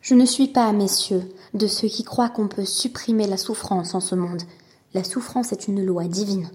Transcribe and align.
Je 0.00 0.14
ne 0.14 0.24
suis 0.24 0.48
pas, 0.48 0.72
messieurs, 0.72 1.22
de 1.52 1.66
ceux 1.66 1.88
qui 1.88 2.04
croient 2.04 2.30
qu'on 2.30 2.48
peut 2.48 2.64
supprimer 2.64 3.26
la 3.26 3.36
souffrance 3.36 3.94
en 3.94 4.00
ce 4.00 4.14
monde. 4.14 4.42
La 4.94 5.04
souffrance 5.04 5.52
est 5.52 5.68
une 5.68 5.84
loi 5.84 6.04
divine. 6.04 6.50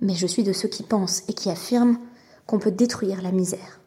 Mais 0.00 0.14
je 0.14 0.28
suis 0.28 0.44
de 0.44 0.52
ceux 0.52 0.68
qui 0.68 0.84
pensent 0.84 1.24
et 1.28 1.32
qui 1.32 1.50
affirment 1.50 1.98
qu'on 2.46 2.60
peut 2.60 2.70
détruire 2.70 3.20
la 3.20 3.32
misère. 3.32 3.80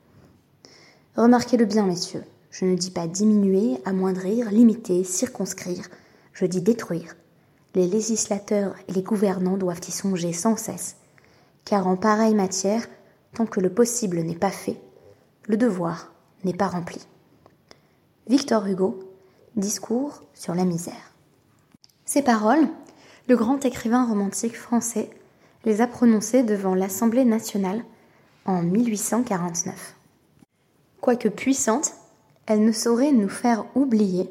Remarquez-le 1.15 1.65
bien, 1.65 1.85
messieurs, 1.85 2.23
je 2.51 2.65
ne 2.65 2.75
dis 2.75 2.91
pas 2.91 3.07
diminuer, 3.07 3.78
amoindrir, 3.85 4.52
limiter, 4.52 5.05
circonscrire, 5.05 5.88
je 6.34 6.46
dis 6.46 6.62
détruire. 6.62 7.16
Les 7.76 7.88
législateurs 7.88 8.76
et 8.88 8.92
les 8.92 9.04
gouvernants 9.04 9.58
doivent 9.58 9.82
y 9.88 9.92
songer 9.92 10.34
sans 10.34 10.58
cesse, 10.58 10.98
car 11.64 11.88
en 11.88 11.96
pareille 11.96 12.36
matière, 12.36 12.86
tant 13.34 13.46
que 13.46 13.62
le 13.62 13.74
possible 13.74 14.20
n'est 14.20 14.36
pas 14.36 14.52
fait, 14.52 14.82
le 15.48 15.55
devoir 15.55 16.12
n'est 16.44 16.54
pas 16.54 16.68
rempli. 16.68 17.00
Victor 18.30 18.68
Hugo, 18.68 19.00
Discours 19.55 20.21
sur 20.33 20.54
la 20.54 20.65
misère. 20.65 21.14
Ces 22.04 22.21
paroles, 22.21 22.68
le 23.29 23.38
grand 23.38 23.64
écrivain 23.64 24.06
romantique 24.06 24.57
français 24.57 25.10
les 25.64 25.79
a 25.79 25.88
prononcées 25.88 26.43
devant 26.43 26.75
l'Assemblée 26.75 27.24
nationale 27.24 27.86
en 28.46 28.64
1849. 28.64 29.96
Quoique 31.00 31.29
puissante, 31.29 31.93
elle 32.48 32.66
ne 32.66 32.73
saurait 32.73 33.14
nous 33.14 33.30
faire 33.30 33.66
oublier 33.75 34.30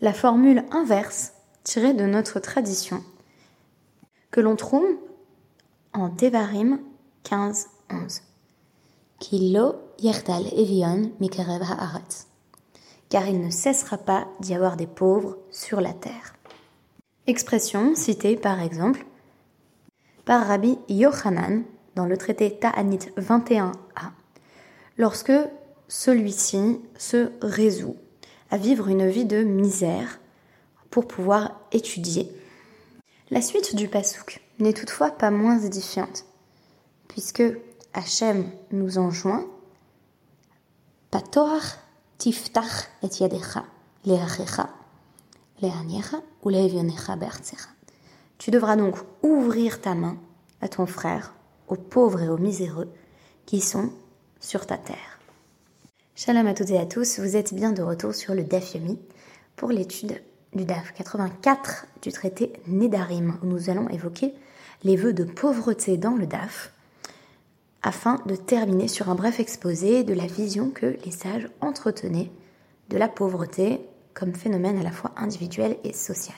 la 0.00 0.14
formule 0.14 0.64
inverse 0.70 1.34
tirée 1.62 1.92
de 1.92 2.06
notre 2.06 2.40
tradition, 2.40 3.04
que 4.30 4.40
l'on 4.40 4.56
trouve 4.56 4.96
en 5.92 6.08
Devarim 6.08 6.80
15-11. 7.24 8.22
Kilo 9.18 9.74
yerdal 9.98 10.46
evion 10.54 11.12
car 13.10 13.26
il 13.26 13.40
ne 13.40 13.50
cessera 13.50 13.98
pas 13.98 14.26
d'y 14.40 14.54
avoir 14.54 14.76
des 14.76 14.86
pauvres 14.86 15.36
sur 15.50 15.80
la 15.82 15.92
terre. 15.92 16.34
Expression 17.26 17.94
citée 17.94 18.36
par 18.36 18.60
exemple 18.62 19.04
par 20.24 20.46
Rabbi 20.46 20.78
Yochanan 20.88 21.64
dans 21.96 22.06
le 22.06 22.16
traité 22.16 22.56
Ta'anit 22.56 23.10
21a, 23.18 23.72
lorsque 24.96 25.32
celui-ci 25.88 26.80
se 26.96 27.32
résout 27.42 27.96
à 28.50 28.56
vivre 28.56 28.88
une 28.88 29.08
vie 29.08 29.24
de 29.24 29.42
misère 29.42 30.20
pour 30.90 31.06
pouvoir 31.06 31.60
étudier. 31.72 32.30
La 33.30 33.42
suite 33.42 33.74
du 33.74 33.88
pasouk 33.88 34.40
n'est 34.60 34.72
toutefois 34.72 35.10
pas 35.10 35.30
moins 35.30 35.58
édifiante, 35.58 36.26
puisque 37.08 37.42
Hachem 37.92 38.50
nous 38.70 38.98
enjoint 38.98 39.46
Pator 41.10 41.60
Tiftach 42.20 42.90
et 43.02 43.08
yadecha, 43.18 43.64
ou 46.42 46.50
Tu 48.36 48.50
devras 48.50 48.76
donc 48.76 48.96
ouvrir 49.22 49.80
ta 49.80 49.94
main 49.94 50.18
à 50.60 50.68
ton 50.68 50.84
frère, 50.84 51.32
aux 51.66 51.76
pauvres 51.76 52.20
et 52.20 52.28
aux 52.28 52.36
miséreux 52.36 52.90
qui 53.46 53.62
sont 53.62 53.90
sur 54.38 54.66
ta 54.66 54.76
terre. 54.76 55.18
Shalom 56.14 56.46
à 56.46 56.52
toutes 56.52 56.68
et 56.68 56.78
à 56.78 56.84
tous, 56.84 57.20
vous 57.20 57.36
êtes 57.36 57.54
bien 57.54 57.72
de 57.72 57.80
retour 57.80 58.14
sur 58.14 58.34
le 58.34 58.44
DAF 58.44 58.74
Yomi 58.74 58.98
pour 59.56 59.70
l'étude 59.70 60.20
du 60.52 60.66
DAF 60.66 60.92
84 60.92 61.86
du 62.02 62.12
traité 62.12 62.52
Nedarim, 62.66 63.38
où 63.42 63.46
nous 63.46 63.70
allons 63.70 63.88
évoquer 63.88 64.34
les 64.84 64.96
vœux 64.96 65.14
de 65.14 65.24
pauvreté 65.24 65.96
dans 65.96 66.16
le 66.16 66.26
DAF 66.26 66.70
afin 67.82 68.20
de 68.26 68.36
terminer 68.36 68.88
sur 68.88 69.08
un 69.08 69.14
bref 69.14 69.40
exposé 69.40 70.04
de 70.04 70.14
la 70.14 70.26
vision 70.26 70.70
que 70.70 70.96
les 71.04 71.10
sages 71.10 71.48
entretenaient 71.60 72.30
de 72.88 72.98
la 72.98 73.08
pauvreté 73.08 73.80
comme 74.14 74.34
phénomène 74.34 74.78
à 74.78 74.82
la 74.82 74.90
fois 74.90 75.12
individuel 75.16 75.76
et 75.84 75.92
social. 75.92 76.36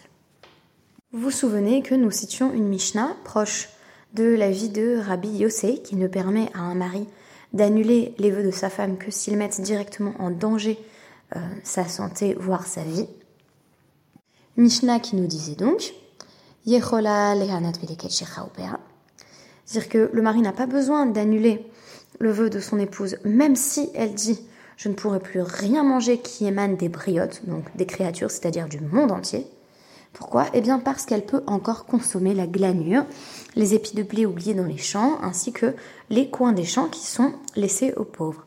Vous 1.12 1.20
vous 1.20 1.30
souvenez 1.30 1.82
que 1.82 1.94
nous 1.94 2.10
citions 2.10 2.52
une 2.52 2.68
Mishnah 2.68 3.16
proche 3.24 3.68
de 4.14 4.24
la 4.24 4.50
vie 4.50 4.68
de 4.68 4.98
Rabbi 4.98 5.28
Yossé 5.28 5.82
qui 5.82 5.96
ne 5.96 6.06
permet 6.06 6.50
à 6.54 6.60
un 6.60 6.74
mari 6.74 7.06
d'annuler 7.52 8.14
les 8.18 8.30
vœux 8.30 8.44
de 8.44 8.50
sa 8.50 8.70
femme 8.70 8.98
que 8.98 9.10
s'ils 9.10 9.36
mettent 9.36 9.60
directement 9.60 10.14
en 10.18 10.30
danger 10.30 10.78
euh, 11.36 11.40
sa 11.64 11.86
santé, 11.86 12.34
voire 12.38 12.66
sa 12.66 12.82
vie. 12.82 13.06
Mishnah 14.56 15.00
qui 15.00 15.16
nous 15.16 15.26
disait 15.26 15.54
donc 15.54 15.94
Yechola 16.66 17.34
lehanat 17.34 17.72
c'est-à-dire 19.64 19.88
que 19.88 20.10
le 20.12 20.22
mari 20.22 20.40
n'a 20.40 20.52
pas 20.52 20.66
besoin 20.66 21.06
d'annuler 21.06 21.64
le 22.18 22.30
vœu 22.30 22.50
de 22.50 22.60
son 22.60 22.78
épouse, 22.78 23.16
même 23.24 23.56
si 23.56 23.90
elle 23.94 24.14
dit 24.14 24.40
je 24.76 24.88
ne 24.88 24.94
pourrai 24.94 25.20
plus 25.20 25.42
rien 25.42 25.84
manger 25.84 26.18
qui 26.18 26.46
émane 26.46 26.76
des 26.76 26.88
briottes, 26.88 27.42
donc 27.46 27.64
des 27.76 27.86
créatures, 27.86 28.30
c'est-à-dire 28.30 28.68
du 28.68 28.80
monde 28.80 29.12
entier. 29.12 29.46
Pourquoi? 30.12 30.46
Eh 30.54 30.60
bien 30.60 30.78
parce 30.78 31.06
qu'elle 31.06 31.24
peut 31.24 31.42
encore 31.46 31.86
consommer 31.86 32.34
la 32.34 32.46
glanure, 32.46 33.06
les 33.56 33.74
épis 33.74 33.94
de 33.94 34.02
blé 34.02 34.26
oubliés 34.26 34.54
dans 34.54 34.66
les 34.66 34.78
champs, 34.78 35.18
ainsi 35.22 35.52
que 35.52 35.74
les 36.10 36.28
coins 36.28 36.52
des 36.52 36.64
champs 36.64 36.88
qui 36.88 37.06
sont 37.06 37.32
laissés 37.56 37.94
aux 37.96 38.04
pauvres. 38.04 38.44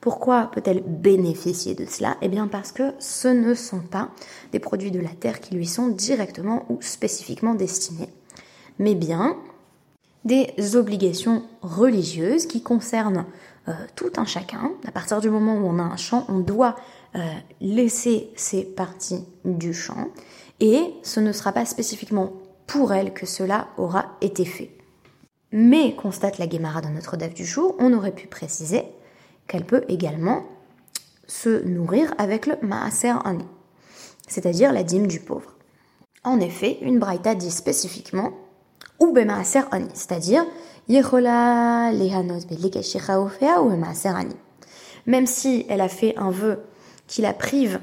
Pourquoi 0.00 0.50
peut-elle 0.52 0.82
bénéficier 0.82 1.74
de 1.74 1.84
cela? 1.84 2.16
Eh 2.22 2.28
bien 2.28 2.48
parce 2.48 2.72
que 2.72 2.92
ce 2.98 3.28
ne 3.28 3.54
sont 3.54 3.80
pas 3.80 4.10
des 4.52 4.58
produits 4.58 4.90
de 4.90 5.00
la 5.00 5.10
terre 5.10 5.40
qui 5.40 5.54
lui 5.54 5.66
sont 5.66 5.88
directement 5.88 6.64
ou 6.68 6.78
spécifiquement 6.80 7.54
destinés, 7.54 8.08
mais 8.78 8.94
bien 8.94 9.36
des 10.24 10.76
obligations 10.76 11.44
religieuses 11.62 12.46
qui 12.46 12.62
concernent 12.62 13.26
euh, 13.68 13.72
tout 13.96 14.12
un 14.16 14.24
chacun. 14.24 14.72
À 14.86 14.92
partir 14.92 15.20
du 15.20 15.30
moment 15.30 15.54
où 15.54 15.66
on 15.66 15.78
a 15.78 15.82
un 15.82 15.96
champ, 15.96 16.24
on 16.28 16.38
doit 16.38 16.76
euh, 17.16 17.20
laisser 17.60 18.30
ces 18.36 18.64
parties 18.64 19.24
du 19.44 19.74
champ 19.74 20.08
et 20.60 20.94
ce 21.02 21.20
ne 21.20 21.32
sera 21.32 21.52
pas 21.52 21.64
spécifiquement 21.64 22.32
pour 22.66 22.92
elle 22.92 23.12
que 23.12 23.26
cela 23.26 23.68
aura 23.76 24.16
été 24.20 24.44
fait. 24.44 24.70
Mais, 25.52 25.94
constate 25.94 26.38
la 26.38 26.46
Guémara 26.46 26.80
dans 26.80 26.90
notre 26.90 27.16
DAF 27.16 27.34
du 27.34 27.44
jour, 27.44 27.76
on 27.78 27.92
aurait 27.92 28.14
pu 28.14 28.26
préciser 28.26 28.84
qu'elle 29.46 29.66
peut 29.66 29.84
également 29.88 30.44
se 31.26 31.62
nourrir 31.64 32.14
avec 32.16 32.46
le 32.46 32.56
Maaser 32.62 33.14
Ani, 33.24 33.44
c'est-à-dire 34.26 34.72
la 34.72 34.82
dîme 34.82 35.06
du 35.06 35.20
pauvre. 35.20 35.56
En 36.24 36.40
effet, 36.40 36.78
une 36.80 36.98
Braïta 36.98 37.34
dit 37.34 37.50
spécifiquement 37.50 38.32
ou 39.02 39.12
bemaaser 39.12 39.64
ani, 39.72 39.88
c'est-à-dire 39.94 40.46
yechola 40.88 41.90
lehanos 41.92 42.44
ou 42.44 43.68
bemaaser 43.68 44.08
ani. 44.08 44.36
Même 45.06 45.26
si 45.26 45.66
elle 45.68 45.80
a 45.80 45.88
fait 45.88 46.16
un 46.16 46.30
vœu 46.30 46.60
qui 47.08 47.20
la 47.20 47.32
prive 47.32 47.80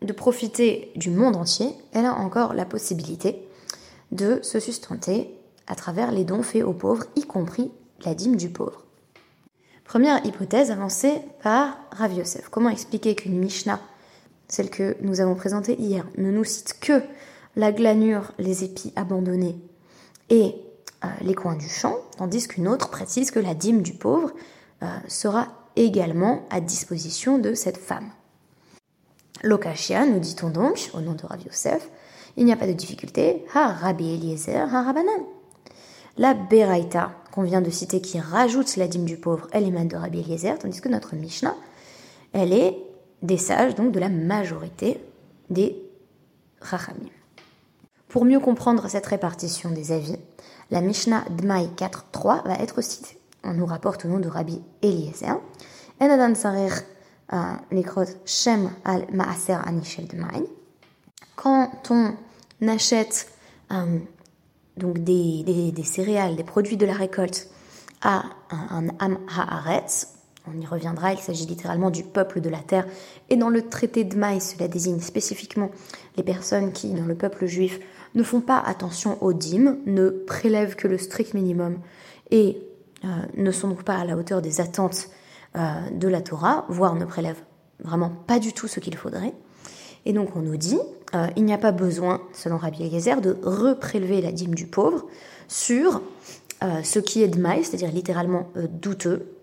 de 0.00 0.12
profiter 0.14 0.90
du 0.96 1.10
monde 1.10 1.36
entier, 1.36 1.68
elle 1.92 2.06
a 2.06 2.14
encore 2.14 2.54
la 2.54 2.64
possibilité 2.64 3.46
de 4.12 4.40
se 4.42 4.60
sustenter 4.60 5.30
à 5.66 5.74
travers 5.74 6.10
les 6.10 6.24
dons 6.24 6.42
faits 6.42 6.64
aux 6.64 6.72
pauvres, 6.72 7.04
y 7.16 7.22
compris 7.22 7.70
la 8.04 8.14
dîme 8.14 8.36
du 8.36 8.48
pauvre. 8.48 8.84
Première 9.84 10.24
hypothèse 10.24 10.70
avancée 10.70 11.20
par 11.42 11.76
Rav 11.90 12.14
Yosef. 12.14 12.48
Comment 12.48 12.70
expliquer 12.70 13.14
qu'une 13.14 13.38
Mishnah, 13.38 13.80
celle 14.48 14.70
que 14.70 14.96
nous 15.02 15.20
avons 15.20 15.34
présentée 15.34 15.78
hier, 15.78 16.06
ne 16.16 16.30
nous 16.30 16.44
cite 16.44 16.78
que 16.80 17.02
la 17.56 17.72
glanure, 17.72 18.32
les 18.38 18.64
épis 18.64 18.92
abandonnés 18.96 19.56
et 20.30 20.54
euh, 21.04 21.08
les 21.22 21.34
coins 21.34 21.56
du 21.56 21.68
champ, 21.68 21.96
tandis 22.16 22.48
qu'une 22.48 22.68
autre 22.68 22.88
précise 22.88 23.30
que 23.30 23.40
la 23.40 23.54
dîme 23.54 23.82
du 23.82 23.94
pauvre 23.94 24.32
euh, 24.82 24.86
sera 25.08 25.48
également 25.76 26.46
à 26.50 26.60
disposition 26.60 27.38
de 27.38 27.54
cette 27.54 27.78
femme. 27.78 28.10
Lokashia, 29.42 30.06
nous 30.06 30.20
dit-on 30.20 30.50
donc, 30.50 30.90
au 30.94 31.00
nom 31.00 31.12
de 31.12 31.26
Rav 31.26 31.42
Yosef, 31.44 31.90
il 32.36 32.44
n'y 32.44 32.52
a 32.52 32.56
pas 32.56 32.66
de 32.66 32.72
difficulté, 32.72 33.44
ha 33.54 33.68
Rabbi 33.68 34.14
Eliezer, 34.14 34.72
ha 34.72 34.82
Rabbanan. 34.82 35.24
La 36.16 36.34
Beraïta 36.34 37.12
qu'on 37.32 37.42
vient 37.42 37.60
de 37.60 37.70
citer 37.70 38.00
qui 38.00 38.20
rajoute 38.20 38.76
la 38.76 38.86
dîme 38.86 39.04
du 39.04 39.16
pauvre, 39.16 39.48
elle 39.52 39.66
émane 39.66 39.88
de 39.88 39.96
Rabbi 39.96 40.20
Eliezer, 40.20 40.58
tandis 40.58 40.80
que 40.80 40.88
notre 40.88 41.16
Mishnah, 41.16 41.56
elle 42.32 42.52
est 42.52 42.78
des 43.22 43.38
sages, 43.38 43.74
donc 43.74 43.92
de 43.92 44.00
la 44.00 44.08
majorité 44.08 45.00
des 45.50 45.76
Rachamim. 46.60 47.10
Pour 48.14 48.24
mieux 48.24 48.38
comprendre 48.38 48.86
cette 48.86 49.06
répartition 49.06 49.70
des 49.70 49.90
avis, 49.90 50.14
la 50.70 50.80
Mishnah 50.80 51.24
Dmai 51.30 51.66
4.3 51.76 52.46
va 52.46 52.54
être 52.60 52.80
citée. 52.80 53.18
On 53.42 53.54
nous 53.54 53.66
rapporte 53.66 54.04
au 54.04 54.08
nom 54.08 54.20
de 54.20 54.28
Rabbi 54.28 54.62
Eliezer. 54.82 55.40
Shem 58.24 58.70
al 58.84 59.06
Maaser. 59.12 59.58
Quand 61.34 61.90
on 61.90 62.14
achète 62.68 63.32
euh, 63.72 63.98
donc 64.76 64.98
des, 65.00 65.74
céréales, 65.82 66.36
des 66.36 66.44
produits 66.44 66.76
de 66.76 66.86
la 66.86 66.94
récolte 66.94 67.48
à 68.00 68.22
un, 68.52 68.90
Am 69.00 69.18
Haaretz, 69.26 70.14
on 70.46 70.60
y 70.60 70.66
reviendra, 70.66 71.14
il 71.14 71.18
s'agit 71.18 71.46
littéralement 71.46 71.90
du 71.90 72.04
peuple 72.04 72.40
de 72.40 72.50
la 72.50 72.58
terre. 72.58 72.86
Et 73.30 73.36
dans 73.36 73.48
le 73.48 73.68
traité 73.68 74.04
de 74.04 74.14
cela 74.14 74.68
désigne 74.68 75.00
spécifiquement 75.00 75.70
les 76.16 76.22
personnes 76.22 76.70
qui, 76.70 76.92
dans 76.92 77.06
le 77.06 77.14
peuple 77.16 77.46
juif, 77.46 77.80
ne 78.14 78.22
font 78.22 78.40
pas 78.40 78.58
attention 78.58 79.18
aux 79.22 79.32
dîmes, 79.32 79.78
ne 79.86 80.08
prélèvent 80.08 80.76
que 80.76 80.88
le 80.88 80.98
strict 80.98 81.34
minimum 81.34 81.78
et 82.30 82.58
euh, 83.04 83.08
ne 83.36 83.50
sont 83.50 83.68
donc 83.68 83.82
pas 83.82 83.96
à 83.96 84.04
la 84.04 84.16
hauteur 84.16 84.40
des 84.40 84.60
attentes 84.60 85.08
euh, 85.56 85.90
de 85.92 86.08
la 86.08 86.20
Torah, 86.20 86.64
voire 86.68 86.94
ne 86.94 87.04
prélèvent 87.04 87.42
vraiment 87.82 88.10
pas 88.10 88.38
du 88.38 88.52
tout 88.52 88.68
ce 88.68 88.80
qu'il 88.80 88.96
faudrait. 88.96 89.34
Et 90.06 90.12
donc 90.12 90.36
on 90.36 90.40
nous 90.40 90.56
dit, 90.56 90.78
euh, 91.14 91.26
il 91.36 91.44
n'y 91.44 91.52
a 91.52 91.58
pas 91.58 91.72
besoin, 91.72 92.20
selon 92.32 92.56
Rabbi 92.56 92.82
Eliezer, 92.84 93.20
de 93.20 93.36
reprélever 93.42 94.20
la 94.20 94.32
dîme 94.32 94.54
du 94.54 94.66
pauvre 94.66 95.06
sur 95.48 96.02
ce 96.82 96.98
qui 96.98 97.22
est 97.22 97.28
de 97.28 97.38
maïs, 97.38 97.68
c'est-à-dire 97.68 97.92
littéralement 97.92 98.48
douteux, 98.70 99.34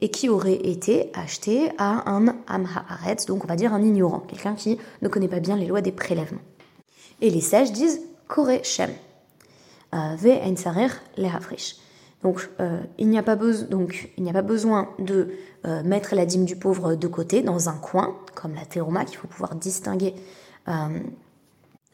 et 0.00 0.08
qui 0.08 0.28
aurait 0.28 0.54
été 0.54 1.10
acheté 1.14 1.70
à 1.78 2.08
un 2.08 2.36
amhaaretz, 2.46 3.26
donc 3.26 3.44
on 3.44 3.48
va 3.48 3.56
dire 3.56 3.74
un 3.74 3.82
ignorant, 3.82 4.20
quelqu'un 4.20 4.54
qui 4.54 4.78
ne 5.02 5.08
connaît 5.08 5.26
pas 5.26 5.40
bien 5.40 5.56
les 5.56 5.66
lois 5.66 5.80
des 5.80 5.90
prélèvements. 5.90 6.40
Et 7.20 7.30
les 7.30 7.40
sages 7.40 7.72
disent 7.72 8.00
kore 8.30 8.62
shem, 8.62 8.90
sarer 10.56 10.88
Donc 12.22 12.48
il 12.98 13.08
n'y 13.08 13.18
a 13.18 13.22
pas 13.22 13.36
donc 13.36 14.12
il 14.16 14.22
n'y 14.22 14.30
a 14.30 14.32
pas 14.32 14.42
besoin 14.42 14.88
de 14.98 15.32
mettre 15.84 16.14
la 16.14 16.24
dîme 16.24 16.44
du 16.44 16.56
pauvre 16.56 16.94
de 16.94 17.08
côté 17.08 17.42
dans 17.42 17.68
un 17.68 17.76
coin, 17.76 18.16
comme 18.34 18.54
la 18.54 18.64
teroma 18.64 19.04
qu'il 19.04 19.18
faut 19.18 19.28
pouvoir 19.28 19.56
distinguer 19.56 20.14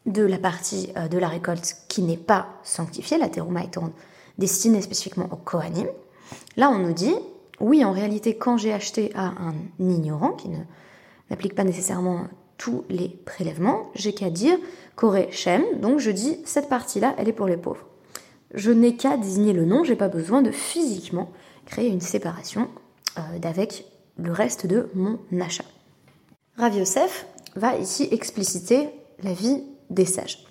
de 0.05 0.23
la 0.23 0.37
partie 0.37 0.93
de 1.11 1.17
la 1.17 1.27
récolte 1.27 1.77
qui 1.87 2.03
n'est 2.03 2.17
pas 2.17 2.47
sanctifiée, 2.63 3.17
la 3.17 3.29
teroma 3.29 3.63
étant 3.63 3.91
destinée 4.37 4.81
spécifiquement 4.81 5.27
au 5.31 5.37
Kohanim. 5.37 5.87
Là, 6.55 6.69
on 6.69 6.77
nous 6.77 6.93
dit, 6.93 7.15
oui, 7.59 7.83
en 7.83 7.91
réalité, 7.91 8.37
quand 8.37 8.57
j'ai 8.57 8.71
acheté 8.71 9.11
à 9.15 9.27
un 9.27 9.55
ignorant 9.79 10.33
qui 10.33 10.49
n'applique 11.29 11.55
pas 11.55 11.63
nécessairement 11.63 12.27
tous 12.57 12.83
les 12.89 13.09
prélèvements, 13.09 13.91
j'ai 13.95 14.13
qu'à 14.13 14.29
dire 14.29 14.57
Koré 14.95 15.29
Shem, 15.31 15.63
donc 15.79 15.99
je 15.99 16.11
dis 16.11 16.39
cette 16.45 16.69
partie-là, 16.69 17.15
elle 17.17 17.29
est 17.29 17.33
pour 17.33 17.47
les 17.47 17.57
pauvres. 17.57 17.85
Je 18.53 18.71
n'ai 18.71 18.95
qu'à 18.95 19.17
désigner 19.17 19.53
le 19.53 19.65
nom, 19.65 19.83
j'ai 19.83 19.95
pas 19.95 20.07
besoin 20.07 20.41
de 20.41 20.51
physiquement 20.51 21.31
créer 21.65 21.89
une 21.89 22.01
séparation 22.01 22.69
euh, 23.17 23.39
d'avec 23.39 23.85
le 24.17 24.31
reste 24.31 24.65
de 24.65 24.89
mon 24.95 25.19
achat. 25.39 25.65
Rav 26.57 26.75
Yosef 26.75 27.27
va 27.55 27.77
ici 27.77 28.07
expliciter 28.11 28.89
la 29.21 29.33
vie 29.33 29.63
des 29.89 30.05
sages. 30.05 30.45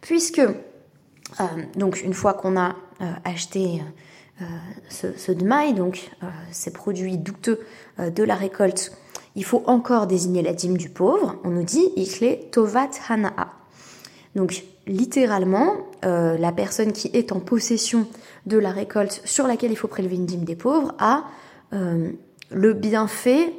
Puisque, 0.00 0.38
euh, 0.38 1.44
donc 1.76 2.02
une 2.02 2.14
fois 2.14 2.34
qu'on 2.34 2.56
a 2.56 2.76
euh, 3.00 3.12
acheté 3.24 3.82
euh, 4.40 4.44
ce, 4.88 5.16
ce 5.16 5.32
donc 5.32 6.10
ces 6.50 6.72
produits 6.72 7.18
douteux 7.18 7.60
de 7.98 8.22
la 8.22 8.34
récolte, 8.34 8.92
il 9.36 9.44
faut 9.44 9.62
encore 9.66 10.06
désigner 10.06 10.42
la 10.42 10.52
dîme 10.52 10.76
du 10.76 10.90
pauvre. 10.90 11.36
On 11.44 11.50
nous 11.50 11.62
dit 11.62 11.92
Ikle 11.96 12.38
Tovat 12.50 12.90
Hanaa. 13.08 13.52
Donc 14.34 14.64
littéralement, 14.86 15.74
la 16.02 16.52
personne 16.52 16.92
qui 16.92 17.10
est 17.12 17.32
en 17.32 17.40
possession 17.40 18.06
de 18.46 18.58
la 18.58 18.70
récolte 18.70 19.22
sur 19.24 19.46
laquelle 19.46 19.70
il 19.70 19.76
faut 19.76 19.88
prélever 19.88 20.16
une 20.16 20.26
dîme 20.26 20.44
des 20.44 20.56
pauvres 20.56 20.94
a 20.98 21.24
le 21.72 22.72
bienfait 22.72 23.52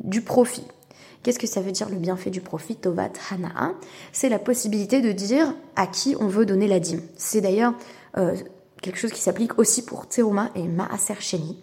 du 0.00 0.22
profit. 0.22 0.66
Qu'est-ce 1.22 1.38
que 1.38 1.46
ça 1.46 1.62
veut 1.62 1.72
dire 1.72 1.88
le 1.88 1.96
bienfait 1.96 2.28
du 2.28 2.42
profit, 2.42 2.76
Tovat 2.76 3.12
Hanaa? 3.30 3.72
C'est 4.12 4.28
la 4.28 4.38
possibilité 4.38 5.00
de 5.00 5.10
dire 5.12 5.54
à 5.74 5.86
qui 5.86 6.16
on 6.20 6.28
veut 6.28 6.44
donner 6.44 6.68
la 6.68 6.80
dîme. 6.80 7.00
C'est 7.16 7.40
d'ailleurs 7.40 7.72
euh, 8.18 8.36
quelque 8.82 8.98
chose 8.98 9.10
qui 9.10 9.22
s'applique 9.22 9.58
aussi 9.58 9.86
pour 9.86 10.06
Teruma 10.06 10.50
et 10.54 10.64
Maaser 10.64 11.14
Sheni. 11.20 11.58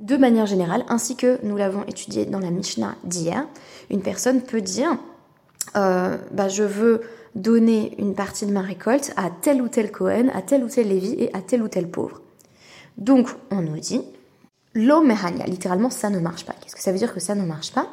De 0.00 0.16
manière 0.16 0.46
générale, 0.46 0.84
ainsi 0.88 1.14
que 1.14 1.38
nous 1.42 1.56
l'avons 1.56 1.84
étudié 1.84 2.24
dans 2.24 2.38
la 2.38 2.50
Mishnah 2.50 2.94
d'hier, 3.04 3.46
une 3.90 4.00
personne 4.00 4.40
peut 4.40 4.62
dire 4.62 4.96
euh, 5.76 6.16
bah, 6.32 6.48
je 6.48 6.62
veux 6.62 7.02
donner 7.34 7.94
une 7.98 8.14
partie 8.14 8.46
de 8.46 8.52
ma 8.52 8.62
récolte 8.62 9.12
à 9.16 9.30
tel 9.30 9.62
ou 9.62 9.68
tel 9.68 9.92
Cohen, 9.92 10.28
à 10.34 10.42
tel 10.42 10.64
ou 10.64 10.68
tel 10.68 10.88
Lévi 10.88 11.14
et 11.18 11.34
à 11.34 11.42
tel 11.42 11.62
ou 11.62 11.68
tel 11.68 11.88
pauvre. 11.88 12.22
Donc, 12.96 13.28
on 13.50 13.60
nous 13.60 13.78
dit 13.78 14.02
L'omehania, 14.74 15.44
littéralement, 15.46 15.90
ça 15.90 16.10
ne 16.10 16.18
marche 16.18 16.46
pas. 16.46 16.54
Qu'est-ce 16.60 16.76
que 16.76 16.82
ça 16.82 16.92
veut 16.92 16.98
dire 16.98 17.12
que 17.12 17.20
ça 17.20 17.34
ne 17.34 17.44
marche 17.44 17.72
pas? 17.72 17.88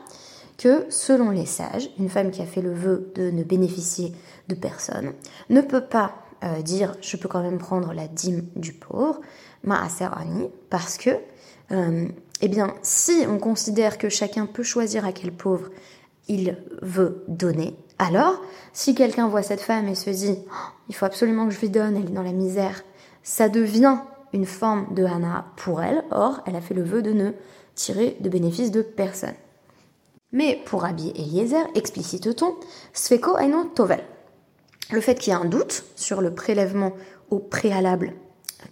Que 0.57 0.86
selon 0.89 1.31
les 1.31 1.45
sages, 1.45 1.89
une 2.00 2.09
femme 2.09 2.31
qui 2.31 2.42
a 2.42 2.45
fait 2.45 2.62
le 2.62 2.74
vœu 2.74 3.12
de 3.15 3.31
ne 3.31 3.44
bénéficier 3.44 4.13
de 4.48 4.56
personne 4.56 5.13
ne 5.50 5.62
peut 5.62 5.81
pas 5.81 6.15
euh, 6.44 6.62
dire 6.62 6.95
je 7.01 7.18
peux 7.18 7.27
quand 7.27 7.42
même 7.42 7.57
prendre 7.57 7.94
la 7.94 8.07
dîme 8.07 8.44
du 8.56 8.74
pauvre, 8.74 9.19
maaser 9.63 10.06
ani, 10.06 10.50
parce 10.69 10.98
que, 10.98 11.12
euh, 11.71 12.07
eh 12.41 12.47
bien, 12.47 12.73
si 12.81 13.25
on 13.27 13.39
considère 13.39 13.97
que 13.97 14.09
chacun 14.09 14.45
peut 14.45 14.63
choisir 14.63 15.05
à 15.05 15.11
quel 15.11 15.31
pauvre 15.31 15.69
il 16.27 16.57
veut 16.81 17.23
donner, 17.27 17.75
alors, 17.99 18.41
si 18.73 18.93
quelqu'un 18.93 19.27
voit 19.27 19.41
cette 19.41 19.61
femme 19.61 19.87
et 19.87 19.95
se 19.95 20.11
dit 20.11 20.37
oh, 20.47 20.69
il 20.87 20.95
faut 20.95 21.05
absolument 21.05 21.47
que 21.47 21.53
je 21.53 21.59
lui 21.59 21.69
donne, 21.69 21.97
elle 21.97 22.05
est 22.05 22.13
dans 22.13 22.21
la 22.21 22.31
misère, 22.31 22.83
ça 23.23 23.49
devient 23.49 23.97
une 24.33 24.45
forme 24.45 24.93
de 24.93 25.03
Hana 25.03 25.45
pour 25.55 25.81
elle, 25.81 26.03
or 26.11 26.41
elle 26.45 26.55
a 26.55 26.61
fait 26.61 26.75
le 26.75 26.83
vœu 26.83 27.01
de 27.01 27.11
ne 27.11 27.31
tirer 27.73 28.17
de 28.19 28.29
bénéfice 28.29 28.71
de 28.71 28.81
personne. 28.81 29.33
Mais 30.31 30.61
pour 30.65 30.81
Rabbi 30.81 31.11
Eliezer, 31.15 31.65
explicite-t-on 31.73 32.55
Sveko 32.93 33.37
Aino 33.37 33.63
Tovel. 33.63 34.03
Le 34.91 35.01
fait 35.01 35.15
qu'il 35.15 35.33
y 35.33 35.35
ait 35.35 35.39
un 35.39 35.45
doute 35.45 35.85
sur 35.95 36.21
le 36.21 36.33
prélèvement 36.33 36.93
au 37.29 37.39
préalable 37.39 38.13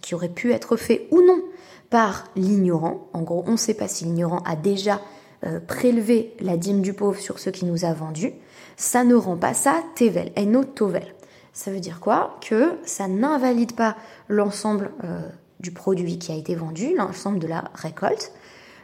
qui 0.02 0.14
aurait 0.14 0.28
pu 0.28 0.52
être 0.52 0.76
fait 0.76 1.08
ou 1.10 1.20
non 1.22 1.42
par 1.90 2.24
l'ignorant, 2.36 3.08
en 3.12 3.22
gros 3.22 3.44
on 3.46 3.52
ne 3.52 3.56
sait 3.56 3.74
pas 3.74 3.88
si 3.88 4.04
l'ignorant 4.04 4.42
a 4.44 4.56
déjà 4.56 5.00
euh, 5.44 5.60
prélevé 5.60 6.34
la 6.40 6.56
dîme 6.56 6.80
du 6.80 6.94
pauvre 6.94 7.18
sur 7.18 7.38
ce 7.38 7.50
qui 7.50 7.66
nous 7.66 7.84
a 7.84 7.92
vendu, 7.92 8.32
ça 8.76 9.04
ne 9.04 9.14
rend 9.14 9.36
pas 9.36 9.54
ça 9.54 9.82
Tevel, 9.94 10.32
Aino 10.34 10.64
Tovel. 10.64 11.14
Ça 11.52 11.70
veut 11.70 11.80
dire 11.80 12.00
quoi? 12.00 12.38
Que 12.40 12.78
ça 12.84 13.06
n'invalide 13.06 13.74
pas 13.74 13.96
l'ensemble 14.28 14.90
euh, 15.04 15.20
du 15.60 15.72
produit 15.72 16.18
qui 16.18 16.32
a 16.32 16.34
été 16.34 16.54
vendu, 16.54 16.94
l'ensemble 16.96 17.38
de 17.38 17.46
la 17.46 17.70
récolte, 17.74 18.32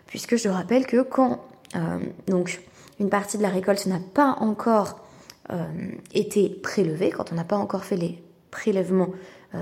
puisque 0.07 0.37
je 0.37 0.49
rappelle 0.49 0.87
que 0.87 1.03
quand 1.03 1.41
euh, 1.75 1.99
une 3.01 3.11
partie 3.11 3.39
de 3.39 3.43
la 3.43 3.49
récolte 3.49 3.87
n'a 3.87 4.01
pas 4.13 4.37
encore 4.41 5.01
été 6.15 6.49
prélevée, 6.49 7.11
quand 7.11 7.31
on 7.31 7.35
n'a 7.35 7.45
pas 7.45 7.59
encore 7.59 7.85
fait 7.85 7.97
les 7.97 8.23
prélèvements 8.51 9.11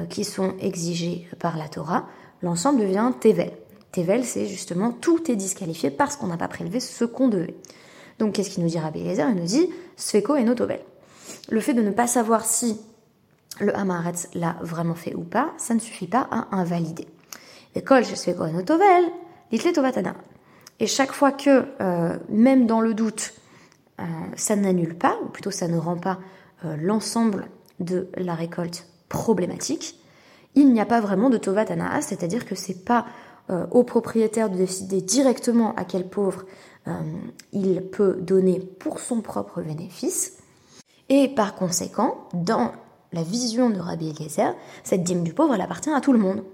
qui 0.08 0.22
sont 0.22 0.54
exigés 0.60 1.26
par 1.40 1.56
la 1.56 1.68
Torah, 1.68 2.06
l'ensemble 2.42 2.80
devient 2.80 3.12
Tevel. 3.20 3.52
Tevel, 3.92 4.24
c'est 4.24 4.46
justement 4.46 4.92
tout 4.92 5.30
est 5.30 5.36
disqualifié 5.36 5.90
parce 5.90 6.16
qu'on 6.16 6.28
n'a 6.28 6.36
pas 6.36 6.48
prélevé 6.48 6.80
ce 6.80 7.04
qu'on 7.04 7.28
devait. 7.28 7.54
Donc 8.18 8.34
qu'est-ce 8.34 8.50
qu'il 8.50 8.62
nous 8.62 8.68
dit 8.68 8.78
Rabbi 8.78 9.00
Eliezer? 9.00 9.28
Il 9.30 9.36
nous 9.36 9.46
dit 9.46 9.68
Sfeko 9.96 10.36
et 10.36 10.44
Notovel. 10.44 10.80
Le 11.48 11.60
fait 11.60 11.74
de 11.74 11.82
ne 11.82 11.90
pas 11.90 12.06
savoir 12.06 12.44
si 12.44 12.78
le 13.60 13.76
Hamaretz 13.76 14.28
l'a 14.34 14.56
vraiment 14.60 14.94
fait 14.94 15.14
ou 15.14 15.22
pas, 15.22 15.52
ça 15.58 15.74
ne 15.74 15.80
suffit 15.80 16.06
pas 16.06 16.28
à 16.30 16.56
invalider. 16.56 17.06
Et 17.74 17.82
chaque 20.86 21.12
fois 21.12 21.32
que, 21.32 21.64
euh, 21.80 22.18
même 22.28 22.66
dans 22.66 22.80
le 22.80 22.94
doute, 22.94 23.34
euh, 24.00 24.04
ça 24.36 24.56
n'annule 24.56 24.96
pas, 24.96 25.18
ou 25.24 25.28
plutôt 25.28 25.50
ça 25.50 25.68
ne 25.68 25.78
rend 25.78 25.98
pas 25.98 26.18
euh, 26.64 26.76
l'ensemble 26.80 27.48
de 27.80 28.08
la 28.16 28.34
récolte 28.34 28.86
problématique, 29.08 29.99
il 30.54 30.72
n'y 30.72 30.80
a 30.80 30.86
pas 30.86 31.00
vraiment 31.00 31.30
de 31.30 31.38
tovatana, 31.38 32.00
c'est-à-dire 32.00 32.44
que 32.44 32.54
c'est 32.54 32.84
pas 32.84 33.06
au 33.72 33.82
propriétaire 33.82 34.48
de 34.48 34.56
décider 34.56 35.00
directement 35.00 35.74
à 35.74 35.84
quel 35.84 36.08
pauvre 36.08 36.44
il 37.52 37.82
peut 37.82 38.16
donner 38.20 38.60
pour 38.60 39.00
son 39.00 39.22
propre 39.22 39.60
bénéfice. 39.60 40.38
Et 41.08 41.28
par 41.28 41.56
conséquent, 41.56 42.28
dans 42.32 42.70
la 43.12 43.22
vision 43.22 43.70
de 43.70 43.80
Rabbi 43.80 44.10
Eliezer, 44.10 44.54
cette 44.84 45.02
dîme 45.02 45.24
du 45.24 45.34
pauvre, 45.34 45.54
elle 45.54 45.60
appartient 45.60 45.90
à 45.90 46.00
tout 46.00 46.12
le 46.12 46.18
monde. 46.18 46.44